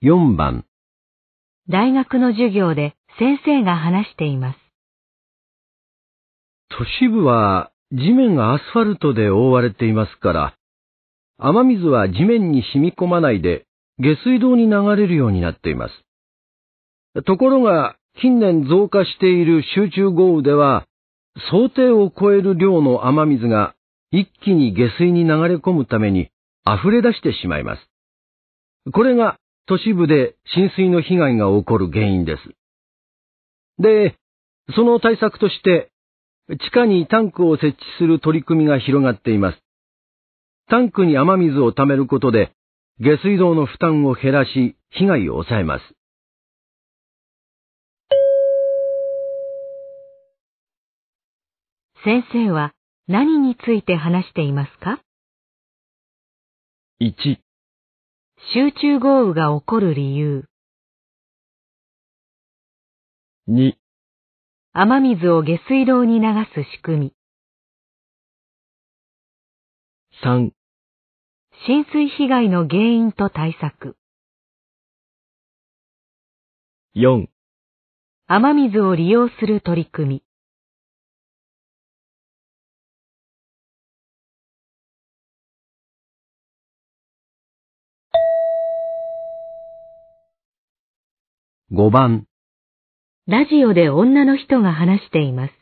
[0.01, 0.63] 4番
[1.67, 4.57] 大学の授業で先生が話しています。
[6.69, 10.55] 都市部は地面がアスファルトで覆われていますから、
[11.37, 13.65] 雨水は地面に染み込まないで
[13.97, 17.23] 下水道に流れるようになっています。
[17.25, 20.85] ところが近年増加している集中豪雨では、
[21.51, 23.75] 想定を超える量の雨水が
[24.11, 26.29] 一気に下水に流れ込むために
[26.65, 27.81] 溢れ出してしまいます。
[28.93, 29.38] これが
[29.69, 32.41] 都市部で浸水の被害が起こる原因です。
[33.77, 34.15] で、
[34.75, 35.91] その対策として、
[36.49, 39.59] 地下にタンクを設置する取り組みが広がっています。
[40.69, 42.51] タンクに雨水を溜めることで、
[42.99, 45.83] 下水道の負担を減らし、被害を抑えます。
[52.03, 52.73] 先生は
[53.07, 54.99] 何について話していますか
[56.99, 57.37] ?1、
[58.47, 60.45] 集中豪雨が起こる理由。
[63.47, 63.73] 2、
[64.73, 67.13] 雨水を下水道に流す仕組み。
[70.23, 70.51] 3、
[71.67, 73.97] 浸水被害の原因と対策。
[76.95, 77.27] 4、
[78.25, 80.28] 雨水を利用する取り組み。
[91.71, 92.25] 5番
[93.27, 95.53] ラジオで女の人が話しています。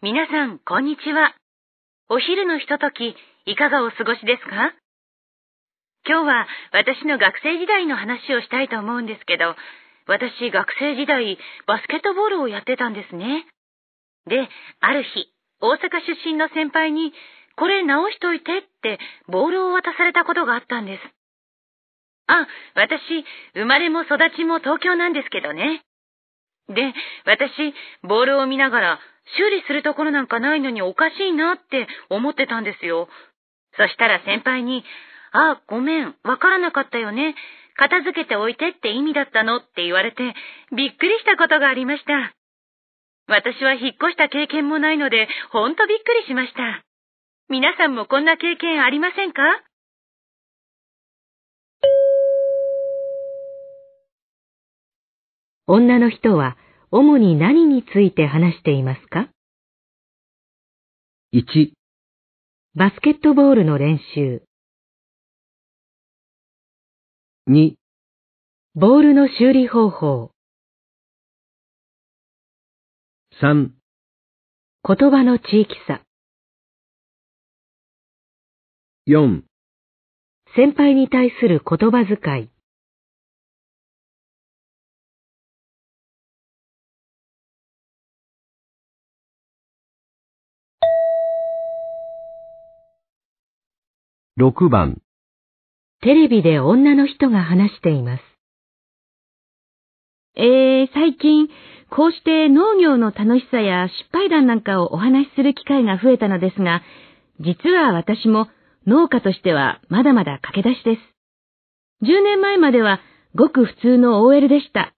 [0.00, 1.34] 皆さん、こんにちは。
[2.08, 3.16] お昼のひととき、
[3.46, 4.70] いかがお過ごしですか？
[6.06, 9.56] 今日は私の学生時代の話をしたいと思うんですけど、
[10.06, 11.36] 私学生時代
[11.66, 13.44] バスケットボールをやってたんですね。
[14.28, 17.12] で、ある日、大阪出身の先輩に
[17.56, 18.98] これ直しといてって
[19.28, 21.02] ボールを渡されたことがあったんです。
[22.28, 25.84] あ、私、生まれも育ちも東京なんですけどね。
[26.68, 26.92] で、
[27.24, 29.00] 私、ボールを見ながら、
[29.38, 33.08] 修理するところなんかないのにおかしいなって思ってたんですよ。
[33.76, 34.84] そしたら先輩に、
[35.32, 37.34] あ、ごめん、わからなかったよね。
[37.76, 39.58] 片付けておいてって意味だったの？
[39.58, 40.34] って言われて、
[40.74, 42.34] びっくりしたことがありました。
[43.28, 46.82] 私は引っ越した経験もないので、ほんとびっくりしました。
[47.48, 49.40] 皆さんもこんな経験ありませんか？
[55.68, 56.56] 女の人は
[56.90, 59.28] 主に何について話していますか
[61.32, 61.70] ?1、
[62.74, 64.42] バスケットボールの練習。
[67.48, 67.74] 2、
[68.74, 70.32] ボールの修理方法。
[73.40, 73.68] 3、
[74.82, 76.05] 言葉の地域差。
[79.08, 79.42] 4
[80.56, 82.50] 先輩に対する言葉遣い。
[94.40, 95.00] 6番。
[96.00, 98.22] テレビで女の人が話しています。
[100.34, 101.46] えー、最近、
[101.90, 106.82] こうして農業の楽しさや失敗談なんかをお話しする機会が増えたのですが、
[107.38, 108.48] 実は私も
[108.86, 112.06] 農家としてはまだまだ駆け出しです。
[112.06, 113.00] 10年前までは
[113.34, 114.94] ごく普通の OL でした。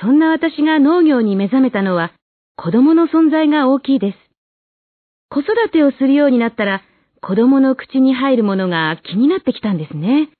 [0.00, 2.12] そんな私が農業に目覚めたのは
[2.56, 4.18] 子供の存在が大きいです。
[5.28, 6.82] 子育てをするようになったら
[7.20, 10.30] 子供の口に入るものが気になってきたんですね。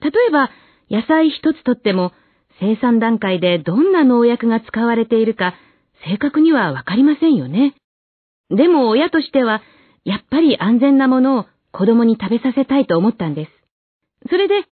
[0.00, 0.50] 例えば
[0.90, 2.12] 野菜一つとっても
[2.60, 5.54] 生産段階でどんな農薬が使われているか
[6.04, 7.74] 正確にはわかりませんよね。
[8.50, 9.62] でも親としては、
[10.04, 11.46] やっぱり安全なものを
[11.78, 13.52] 子供に食べさせたいと思ったんです。
[14.28, 14.64] それで、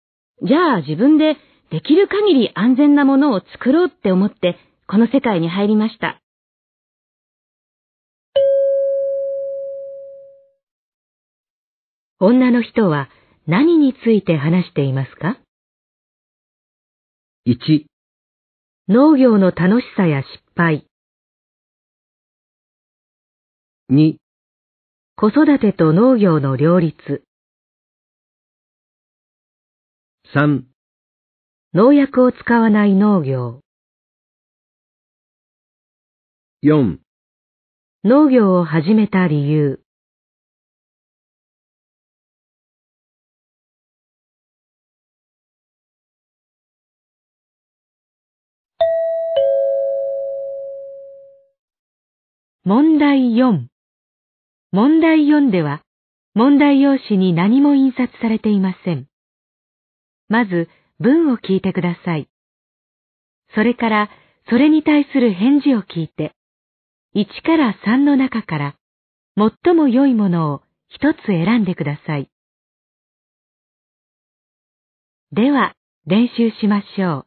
[0.41, 1.37] じゃあ自分で
[1.69, 6.19] できる限り安全なものを作ろうって思って、この世界に入りました。
[12.19, 13.09] 女の人は
[13.45, 15.37] 何について話していますか
[17.47, 17.85] ?1
[18.87, 20.87] 農業の楽しさや失敗
[23.91, 24.24] 2
[25.17, 27.23] 子育てと農業の両立。
[30.33, 30.63] 3
[31.73, 33.61] 農薬を使わない農業。
[36.65, 36.97] 4
[38.03, 39.79] 農業を始めた理由。
[52.65, 53.67] 問題4
[54.75, 55.83] 問題4では、
[56.33, 59.07] 問題用紙に何も印刷されていません。
[60.27, 60.67] まず、
[60.99, 62.27] 文を聞いてください。
[63.53, 64.09] それから、
[64.49, 66.33] それに対する返事を聞いて、
[67.15, 68.75] 1から3の中から、
[69.37, 72.29] 最も良いものを一つ選んでください。
[75.31, 75.73] では、
[76.05, 77.19] 練習しましょ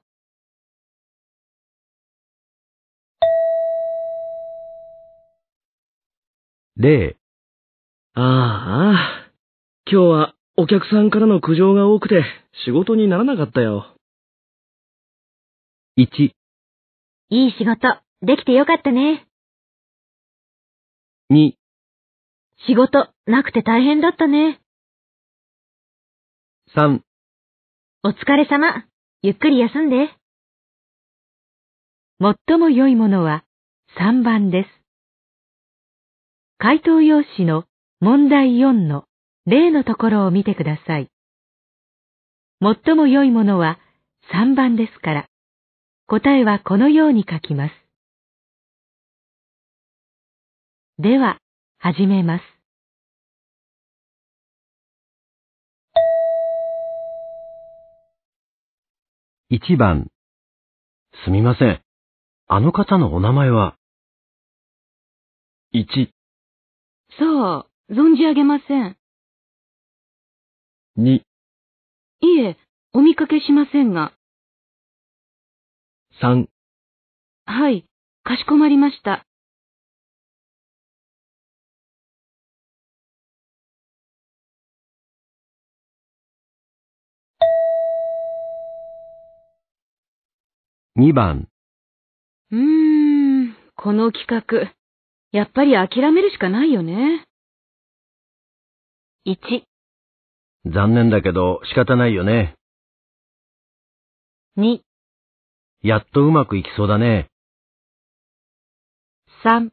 [6.77, 6.83] う。
[6.83, 7.17] 例
[8.21, 9.31] ああ、
[9.89, 12.25] 今日はお客さんからの苦情が多くて
[12.65, 13.95] 仕事にならなかったよ。
[15.97, 16.33] 1、い
[17.31, 17.87] い仕事、
[18.23, 19.29] できてよかったね。
[21.31, 21.53] 2、
[22.67, 24.59] 仕事、なくて大変だったね。
[26.77, 26.99] 3、
[28.03, 28.85] お疲れ様。
[29.23, 30.09] ゆっくり休んで。
[32.49, 33.45] 最も良いものは
[34.01, 34.69] 3番です。
[36.59, 37.68] 回答用紙の
[38.01, 39.07] 問題4の
[39.45, 41.11] 例のところを見てください。
[42.61, 43.81] 最も良いものは
[44.33, 45.27] 3番ですから、
[46.07, 47.73] 答えはこのように書きます。
[51.01, 51.39] では、
[51.79, 52.43] 始めます。
[59.51, 60.09] 1番。
[61.25, 61.83] すみません。
[62.47, 63.77] あの方のお名前は
[65.75, 65.87] ？1、
[67.19, 68.97] さあ、存じ上げません。
[70.99, 71.23] 2、
[72.21, 72.59] いえ、
[72.93, 74.13] お見かけしませんが。
[76.21, 76.49] 3、
[77.47, 77.87] はい、
[78.25, 79.25] かしこまりました。
[90.97, 91.49] 2番。
[92.51, 92.59] うー
[93.45, 94.75] ん、この企画、
[95.33, 97.28] やっぱり諦めるしかないよね。
[99.29, 99.37] 1、
[100.73, 102.55] 残念だけど仕方ないよね。
[104.57, 104.79] 2、
[105.83, 107.29] やっとうまくいきそうだね。
[109.45, 109.69] 3、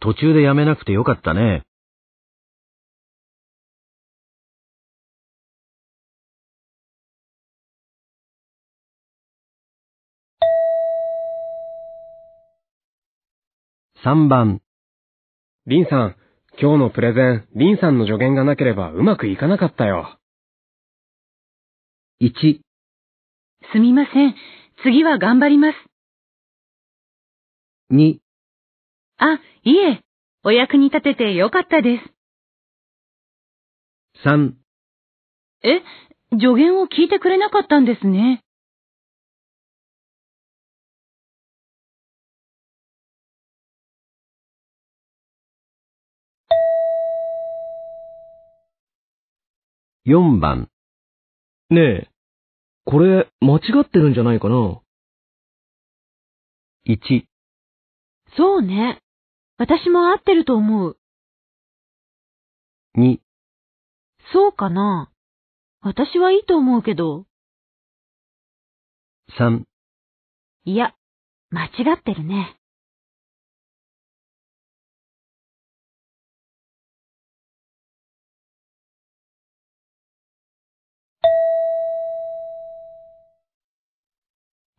[0.00, 1.64] 途中でやめなくてよかったね。
[14.02, 14.62] 3番。
[15.66, 16.16] リンさん、
[16.58, 20.16] 今日のプレゼン、リンさんの助言がなければうまくいかなかったよ。
[22.22, 22.30] 1、
[23.72, 24.34] すみません。
[24.82, 25.76] 次は頑張ります。
[27.92, 28.16] 2、
[29.18, 30.02] あ、いえ、
[30.44, 31.98] お役に立ててよかったで
[34.22, 34.26] す。
[34.26, 34.52] 3、
[35.62, 35.82] え、
[36.32, 38.42] 助言を聞いてくれなかったんですね。
[50.06, 50.70] 4番。
[51.68, 52.10] ねえ、
[52.84, 54.80] これ間違ってるんじゃないかな
[56.86, 57.24] 1、
[58.36, 59.02] そうね。
[59.58, 60.96] 私も合ってると思う。
[62.96, 63.18] 2、
[64.32, 65.10] そうかな。
[65.80, 67.26] 私はいいと思うけど。
[69.40, 69.64] 3、
[70.66, 70.94] いや、
[71.50, 72.56] 間違ってるね。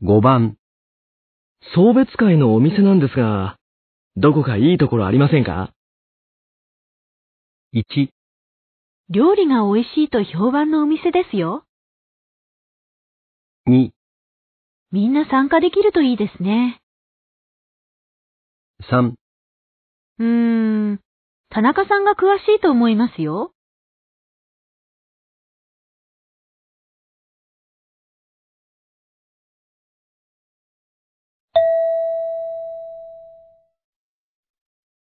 [0.04, 0.58] 5番。
[1.74, 3.58] 送別会のお店なんですが、
[4.16, 5.74] どこかいいところありませんか
[7.74, 8.10] ？1、
[9.10, 11.66] 料理が美味しいと評判のお店ですよ。
[13.68, 13.90] 2、
[14.92, 16.80] みんな参加できるといいですね。
[18.92, 19.14] 3、
[20.20, 21.00] うーん、
[21.50, 23.52] 田中さんが詳しいと思いますよ。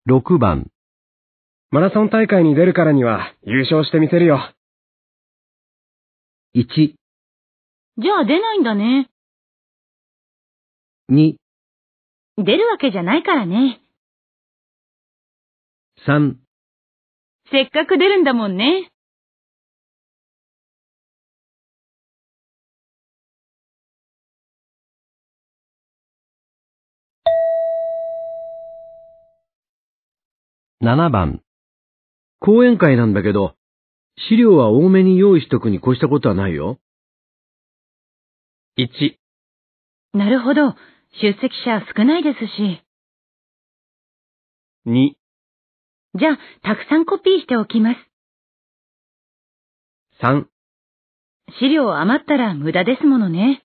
[0.06, 0.70] 6番、
[1.72, 4.51] マラソン大会に出るからには優勝してみせるよ。
[6.56, 9.10] 1、じゃあ出ないんだね。
[11.10, 11.36] 2、
[12.36, 13.80] 出るわけじゃないからね。
[16.06, 16.36] 3、
[17.49, 18.91] せっかく出るんだもんね。
[30.84, 31.39] 7番。
[32.41, 33.55] 講演会なんだけど、
[34.27, 36.77] 資料は多めに用意しとくに越したことはないよ。
[38.77, 38.89] 1、
[40.13, 40.75] なるほど。
[41.21, 42.84] 出席者少ないですし。
[44.86, 45.13] 2、
[46.19, 47.97] じゃあ、たくさんコピーしておきます。
[50.21, 50.43] 3、
[51.61, 53.63] 資料余ったら無駄ですものね。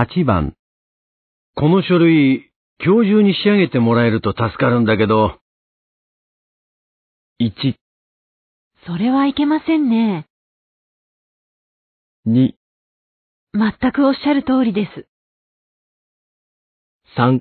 [0.00, 0.54] 8番。
[1.56, 2.50] この書類、
[2.82, 5.38] 今日中に仕上げてもらえると助かるんだけど。
[7.38, 7.74] 1、
[8.86, 10.24] それはいけませんね。
[12.26, 12.52] 2、
[13.52, 15.06] 全くおっしゃる通りです。
[17.18, 17.40] 3、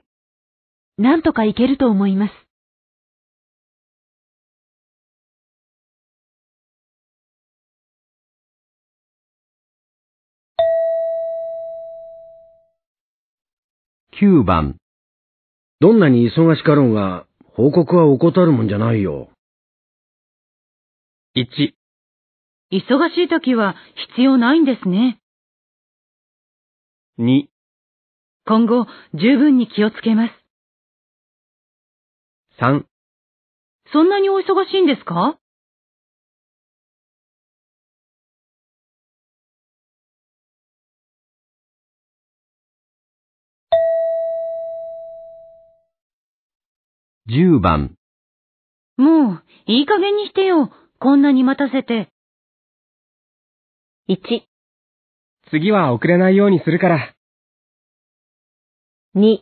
[0.98, 2.49] なんとかいけると思います。
[14.22, 14.76] 9番。
[15.80, 19.30] どんなに忙しかろうが、報告は怠るもんじゃないよ。
[21.38, 21.46] 1、
[22.72, 23.76] 忙しい時は
[24.12, 25.22] 必要ないんですね。
[27.18, 27.46] 2、
[28.46, 30.34] 今後、十分に気をつけます。
[32.60, 32.84] 3、
[33.94, 35.40] そんなにお忙しいんですか？
[47.30, 47.96] 10番。
[48.98, 50.72] もう、いい加減にしてよ。
[51.00, 52.10] こんなに待たせて。
[54.10, 54.18] 1、
[55.52, 57.14] 次は遅れないようにするから。
[59.16, 59.40] 2、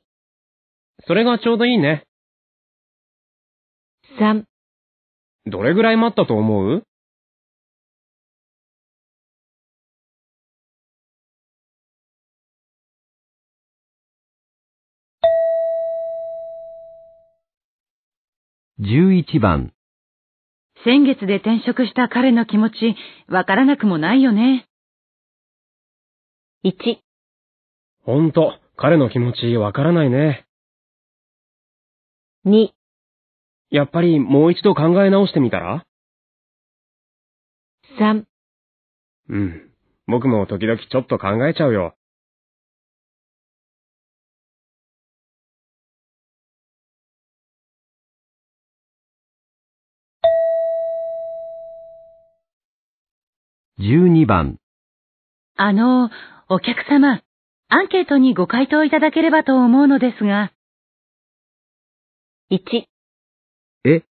[1.08, 2.04] それがちょうどいいね。
[4.20, 4.44] 3、
[5.46, 6.84] どれぐらい待ったと思う？
[18.80, 19.74] 11番。
[20.86, 22.96] 先月で転職した彼の気持ち、
[23.28, 24.68] わからなくもないよね。
[26.64, 26.74] 1、
[28.06, 30.46] ほんと、彼の気持ちわからないね。
[32.46, 32.70] 2、
[33.72, 35.84] やっぱりもう一度考え直してみたら
[38.00, 38.26] ？3、
[39.30, 39.72] うん。
[40.06, 41.97] 僕も時々ちょっと考えちゃうよ。
[53.80, 54.58] 12番。
[55.56, 56.10] あの、
[56.50, 57.22] お客様、
[57.70, 60.52] アンケートにご回答いただければと思うのですが。
[62.50, 62.60] 1、
[63.86, 64.04] え、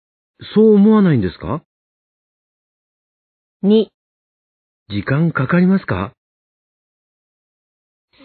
[0.55, 1.63] そう思わないんですか
[3.63, 3.87] ？2、
[4.91, 6.13] 時間かかりますか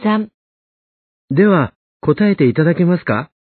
[0.03, 0.27] ？3、
[1.31, 3.31] では、答えていただけますか？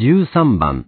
[0.00, 0.86] 13番。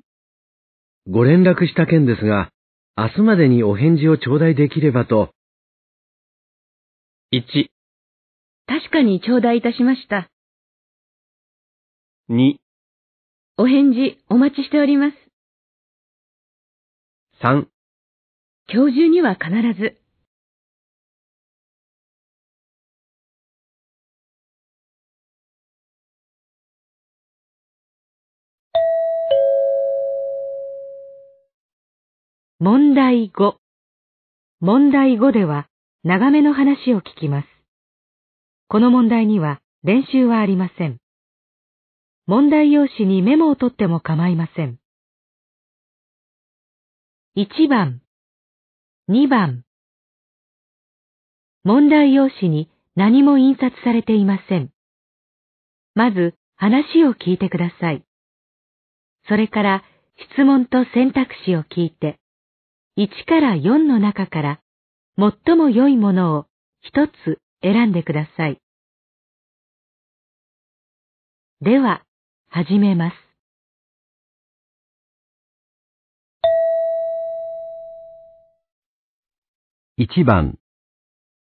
[1.09, 2.51] ご連絡した件ですが、
[2.97, 5.31] 明日までにお返事を頂戴できればと、
[7.33, 7.43] 1、
[8.69, 10.31] 確かに頂戴いたしました。
[12.31, 12.55] 2、
[13.57, 15.17] お返事お待ちしております。
[17.43, 17.67] 3、
[18.73, 19.97] 今日中には必ず。
[32.63, 33.55] 問題5。
[34.61, 35.71] 問題5では
[36.05, 37.49] 長めの話を聞きます。
[38.69, 40.99] この問題には練習はありません。
[42.27, 44.79] 問題用紙にメモを取っても構いません。
[47.39, 48.03] 1番、
[49.09, 49.65] 2番。
[51.65, 54.69] 問題用紙に何も印刷されていません。
[55.95, 58.05] まず話を聞いてください。
[59.31, 59.83] それから
[60.35, 62.20] 質問と選択肢を聞いて、
[63.01, 64.61] 1から4の中から
[65.17, 66.45] 最も良いものを
[66.83, 68.61] 一つ選んでください。
[71.63, 72.03] では、
[72.51, 73.15] 始めます。
[79.97, 80.59] 1番、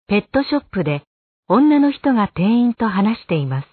[0.07, 1.03] ペットショップで
[1.49, 3.67] 女の人が店員と話しています。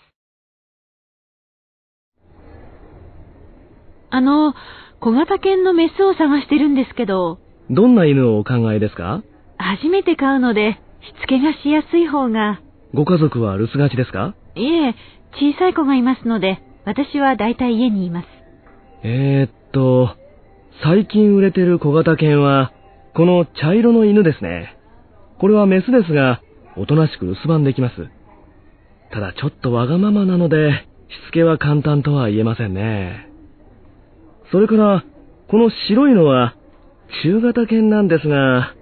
[4.10, 4.54] あの、
[4.98, 7.38] 小型犬のメスを探してるんですけど、
[7.70, 9.22] どんな犬をお考えですか？
[9.58, 12.60] 初めて飼うので、しつけがしやすい方が。
[12.94, 14.34] ご家族は留守がちですか？
[14.54, 14.94] いえ、
[15.34, 18.28] 小さい子がいますので、私は大体家にいます。
[19.04, 20.16] えー、っと、
[20.82, 22.72] 最近売れてる小型犬は、
[23.14, 24.76] この茶色の犬ですね。
[25.38, 26.40] これはメスですが、
[26.76, 28.08] おとなしく留守番できます。
[29.12, 33.28] ただちょっとわがままなので、しつけは簡単とは言えませんね。
[34.52, 35.04] それから、
[35.48, 36.54] この白いのは、
[37.22, 38.74] 中型犬なんですが、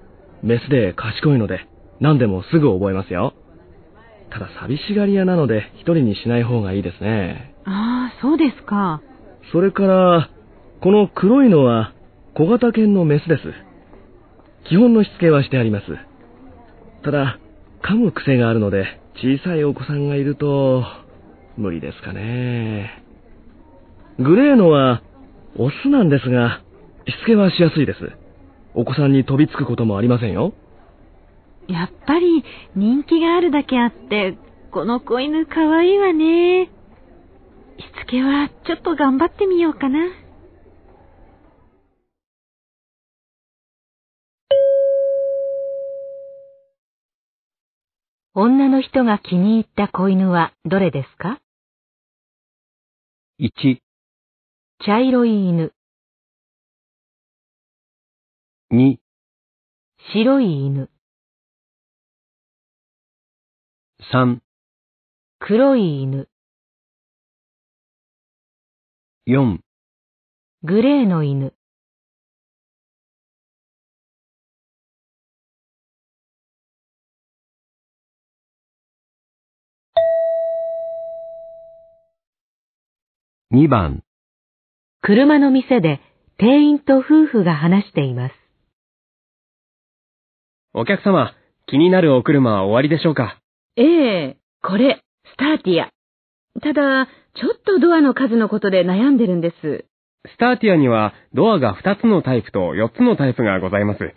[0.43, 1.67] メスで賢いので、
[2.01, 3.35] 何でもすぐ覚えますよ。
[4.31, 7.55] ただ寂しがり屋なので、一人にしない方がいいですね。
[7.65, 9.01] ああ、そうですか。
[9.53, 10.31] それから、
[10.81, 11.95] この黒いのは
[12.35, 13.43] 小型犬のメスです。
[14.69, 15.87] 基本のしつけはしてあります。
[17.03, 17.39] ただ、
[17.83, 20.85] 噛む癖があるので、小さいお子さんがいると、
[21.57, 23.03] 無理ですかね。
[24.19, 25.03] グレーのは、
[25.57, 26.63] オスなんですが、
[27.09, 27.99] しつけはしやすいです。
[28.75, 30.53] お子さんに飛びつくこともありませんよ。
[31.69, 32.45] やっぱり
[32.75, 34.37] 人気があるだけあって、
[34.73, 36.67] この子犬かわいいわね。
[36.67, 36.71] し
[38.05, 39.99] つけはちょっと頑張ってみようかな。
[48.35, 51.41] 女の人が気に入った子犬はどれですか
[53.41, 53.79] ？1、
[54.85, 55.73] 茶色い犬、
[58.73, 58.99] 2、
[60.13, 60.91] 白い犬、
[64.13, 64.41] 3、
[65.39, 66.29] 黒い犬、
[69.29, 69.61] 4、
[70.65, 71.55] グレーの犬、
[83.53, 84.03] 2番、
[85.03, 86.01] 車の店で
[86.37, 88.46] 店員と夫婦が話しています。
[90.79, 91.33] お客様、
[91.65, 93.39] 気になるお車は終わりでしょうか？
[93.77, 95.89] ええ、これ、スターティア。
[96.61, 99.87] ただ、ちょっとドアの数のことで悩んでるんです。
[100.35, 104.13] スターティアにはドアが2つのタイプと4つのタイプがございます。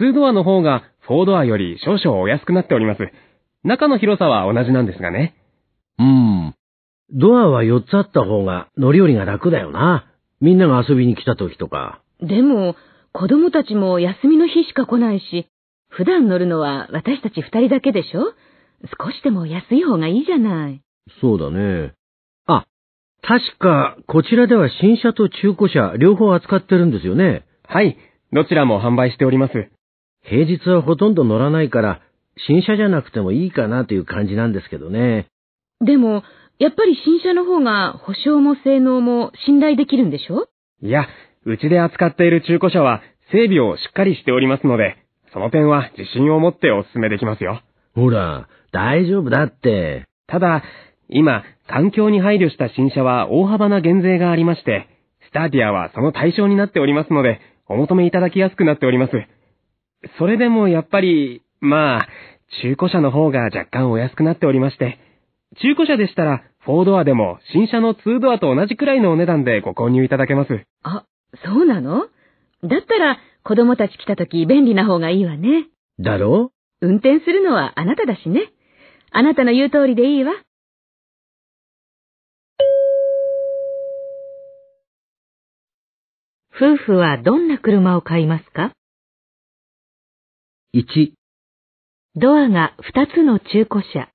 [0.00, 3.00] 2ドアの方が4ドアより少々お安くなっております。
[3.62, 5.34] 中の広さは同じなんですがね。
[5.98, 6.54] うん。
[7.12, 10.06] ドアは4つあった方が乗り降りが楽だよな。
[10.40, 12.00] みんなが遊びに来た時とか。
[12.22, 12.74] でも、
[13.12, 15.46] 子供たちも休みの日しか来ないし、
[15.90, 18.32] 普段乗るのは私たち二人だけでしょ？
[18.98, 20.80] 少しでも安い方がいいじゃない。
[21.20, 21.92] そうだね。
[22.46, 22.66] あ、
[23.22, 27.44] 確か、こちらでは新車と中古車両方扱ってるんですよね。
[27.64, 27.98] はい、
[28.32, 29.52] どちらも販売しております。
[30.22, 32.00] 平日はほとんど乗らないから、
[32.46, 35.26] 新車じゃなくてもいいかなという感じなんですけどね。
[35.84, 36.22] でも、
[36.58, 40.46] やっぱり新車の方が保証も性能も信頼できるんでしょ？
[40.82, 41.06] いや、
[41.44, 44.96] うちで扱っている中古車は整備をしっかりしておりますので、
[45.32, 47.60] その点は自信を持ってお勧めできますよ。
[47.94, 50.06] ほら、大丈夫だって。
[50.26, 50.62] ただ、
[51.08, 54.88] 今、環境に配慮した新車は大幅な減税がありまして、
[55.28, 59.12] スターティアはその対象になっておりますので、お求めいただきやすくなっております。
[60.18, 62.08] それでもやっぱり、まあ、
[62.62, 64.98] 中古車の方が若干お安くなっておりまして、
[65.62, 70.60] 中古車でしたら、4ドアでも新車の2ドアと同じくらいのお値段でご購入いただけます。
[70.82, 71.04] あ、
[71.44, 72.06] そうなの？
[72.62, 75.68] だったら、子供たち来た時便利な方がいいわね。
[75.98, 76.52] だろ？
[76.80, 78.52] 運転するのはあなただしね。
[79.10, 80.32] あなたの言う通りでいいわ。
[86.54, 88.72] 夫婦はどんな車を買いますか
[90.74, 91.12] ?1、
[92.16, 94.10] ドアが2つの中古車。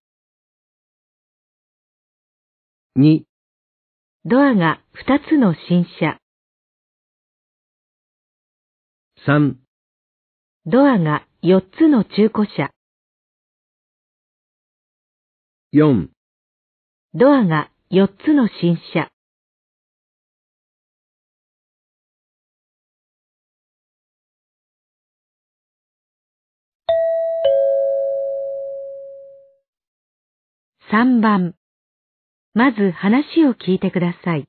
[2.99, 3.23] 2、
[4.25, 6.19] ドアが2つの新車。
[9.27, 9.55] 3
[10.67, 12.69] ドアが4つの中古車。
[15.73, 16.09] 4
[17.15, 19.09] ドアが4つの新車。
[30.91, 31.55] 3番。
[32.53, 34.47] まず話を聞いてください。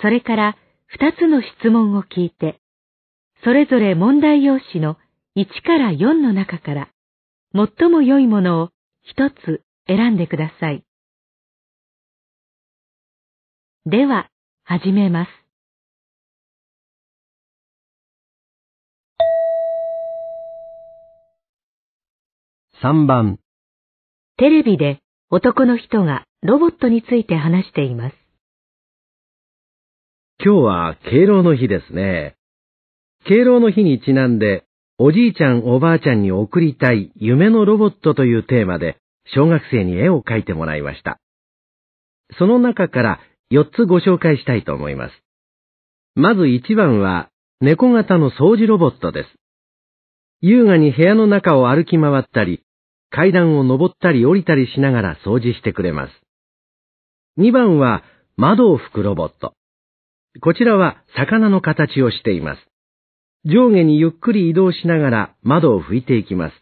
[0.00, 0.56] それから
[0.98, 2.61] 2つの質問を聞いて、
[3.44, 4.96] それぞれ問題用紙の
[5.36, 6.90] 1から4の中から
[7.54, 8.68] 最も良いものを
[9.16, 10.84] 1つ選んでください。
[13.84, 14.28] では、
[14.62, 15.28] 始めます。
[22.80, 23.40] 3番、
[24.36, 28.16] テレビで男の人がロボットについて話しています。
[30.44, 32.36] 今日は敬老の日ですね。
[33.24, 34.64] 敬老の日にちなんで、
[34.98, 38.98] おじいちゃんおばあちゃんに送りたい夢のロボットというテーマで、
[39.34, 41.20] 小学生に絵を描いてもらいました。
[42.38, 43.20] その中から
[43.52, 45.12] 4つご紹介したいと思います。
[46.14, 47.28] まず1番は、
[47.60, 49.28] 猫型の掃除ロボットです。
[50.40, 52.64] 優雅に部屋の中を歩き回ったり、
[53.10, 56.12] 階段を登ったり降りたりしながら掃除してくれます。
[57.38, 58.02] 2番は、
[58.36, 59.54] 窓を拭くロボット。
[60.40, 62.71] こちらは魚の形をしています。
[63.44, 66.54] 上下にゆっくり移動しながら窓を拭いていきます。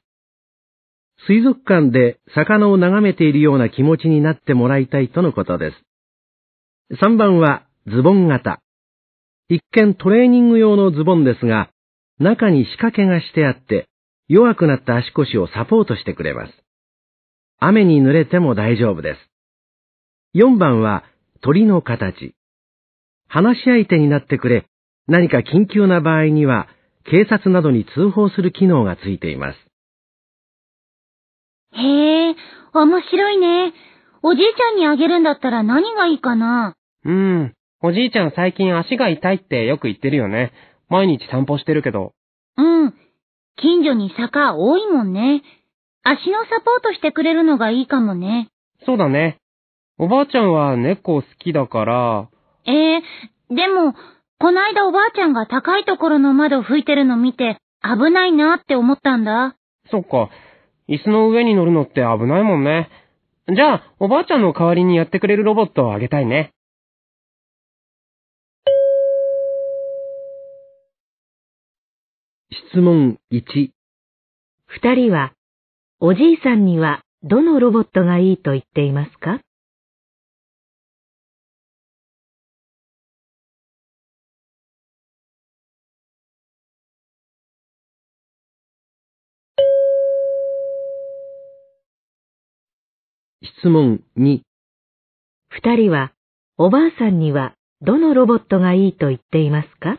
[1.26, 5.76] 水族館で魚を眺めているような気持ちになってもらいたいとのことです。
[7.02, 8.60] 3番はズボン型。
[9.48, 11.70] 一見トレーニング用のズボンですが、
[12.18, 13.88] 中に仕掛けがしてあって、
[14.28, 16.52] 弱くなった足腰をサポートしてくれます。
[17.58, 19.18] 雨に濡れても大丈夫です。
[20.38, 21.04] 4番は
[21.42, 22.34] 鳥の形。
[23.28, 24.69] 話し相手になってくれ、
[25.10, 26.68] 何か緊急な場合には、
[27.04, 29.58] 警察などに通報する機能がついています。
[31.72, 32.36] へえ、
[32.72, 33.74] 面白いね。
[34.22, 36.76] おじいちゃんにあげるんだったら何がいいかな？
[37.04, 37.54] うん。
[37.82, 40.52] おじいちゃん最近足が痛いってよく言ってるよね。
[40.88, 42.12] 毎日散歩してるけど。
[42.56, 42.94] うん。
[43.56, 45.42] 近所に坂多いもんね。
[46.04, 48.48] 足のサポートしてくれるのがいいかもね。
[48.86, 49.38] そうだね。
[49.98, 52.28] おばあちゃんは猫好きだから、
[52.66, 53.02] ええ
[53.50, 53.94] でも、
[54.40, 59.54] こないだおばあちゃんが高いところの窓拭いてるの見て危ないなって思ったんだ。
[59.90, 60.30] そっか。
[60.88, 62.88] 椅子の上に乗るのって危ないもんね。
[63.54, 66.52] じゃあ、おばあちゃんの代わりにやってくれるロボットをあげたいね。
[72.72, 73.42] 質問1、
[74.66, 75.32] 二人は、
[76.00, 79.40] おじいさんにはどのロボットがいいと言っていますか？
[93.42, 94.40] 質問2、
[95.48, 96.12] 二人は、
[96.58, 99.98] おばあさんにはどのロボットがいいと言っていますか？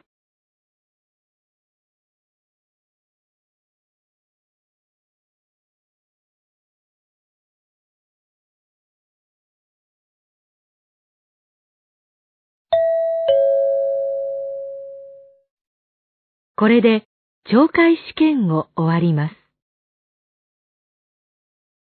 [16.56, 17.06] これで
[17.52, 19.41] 懲戒試験を終わります。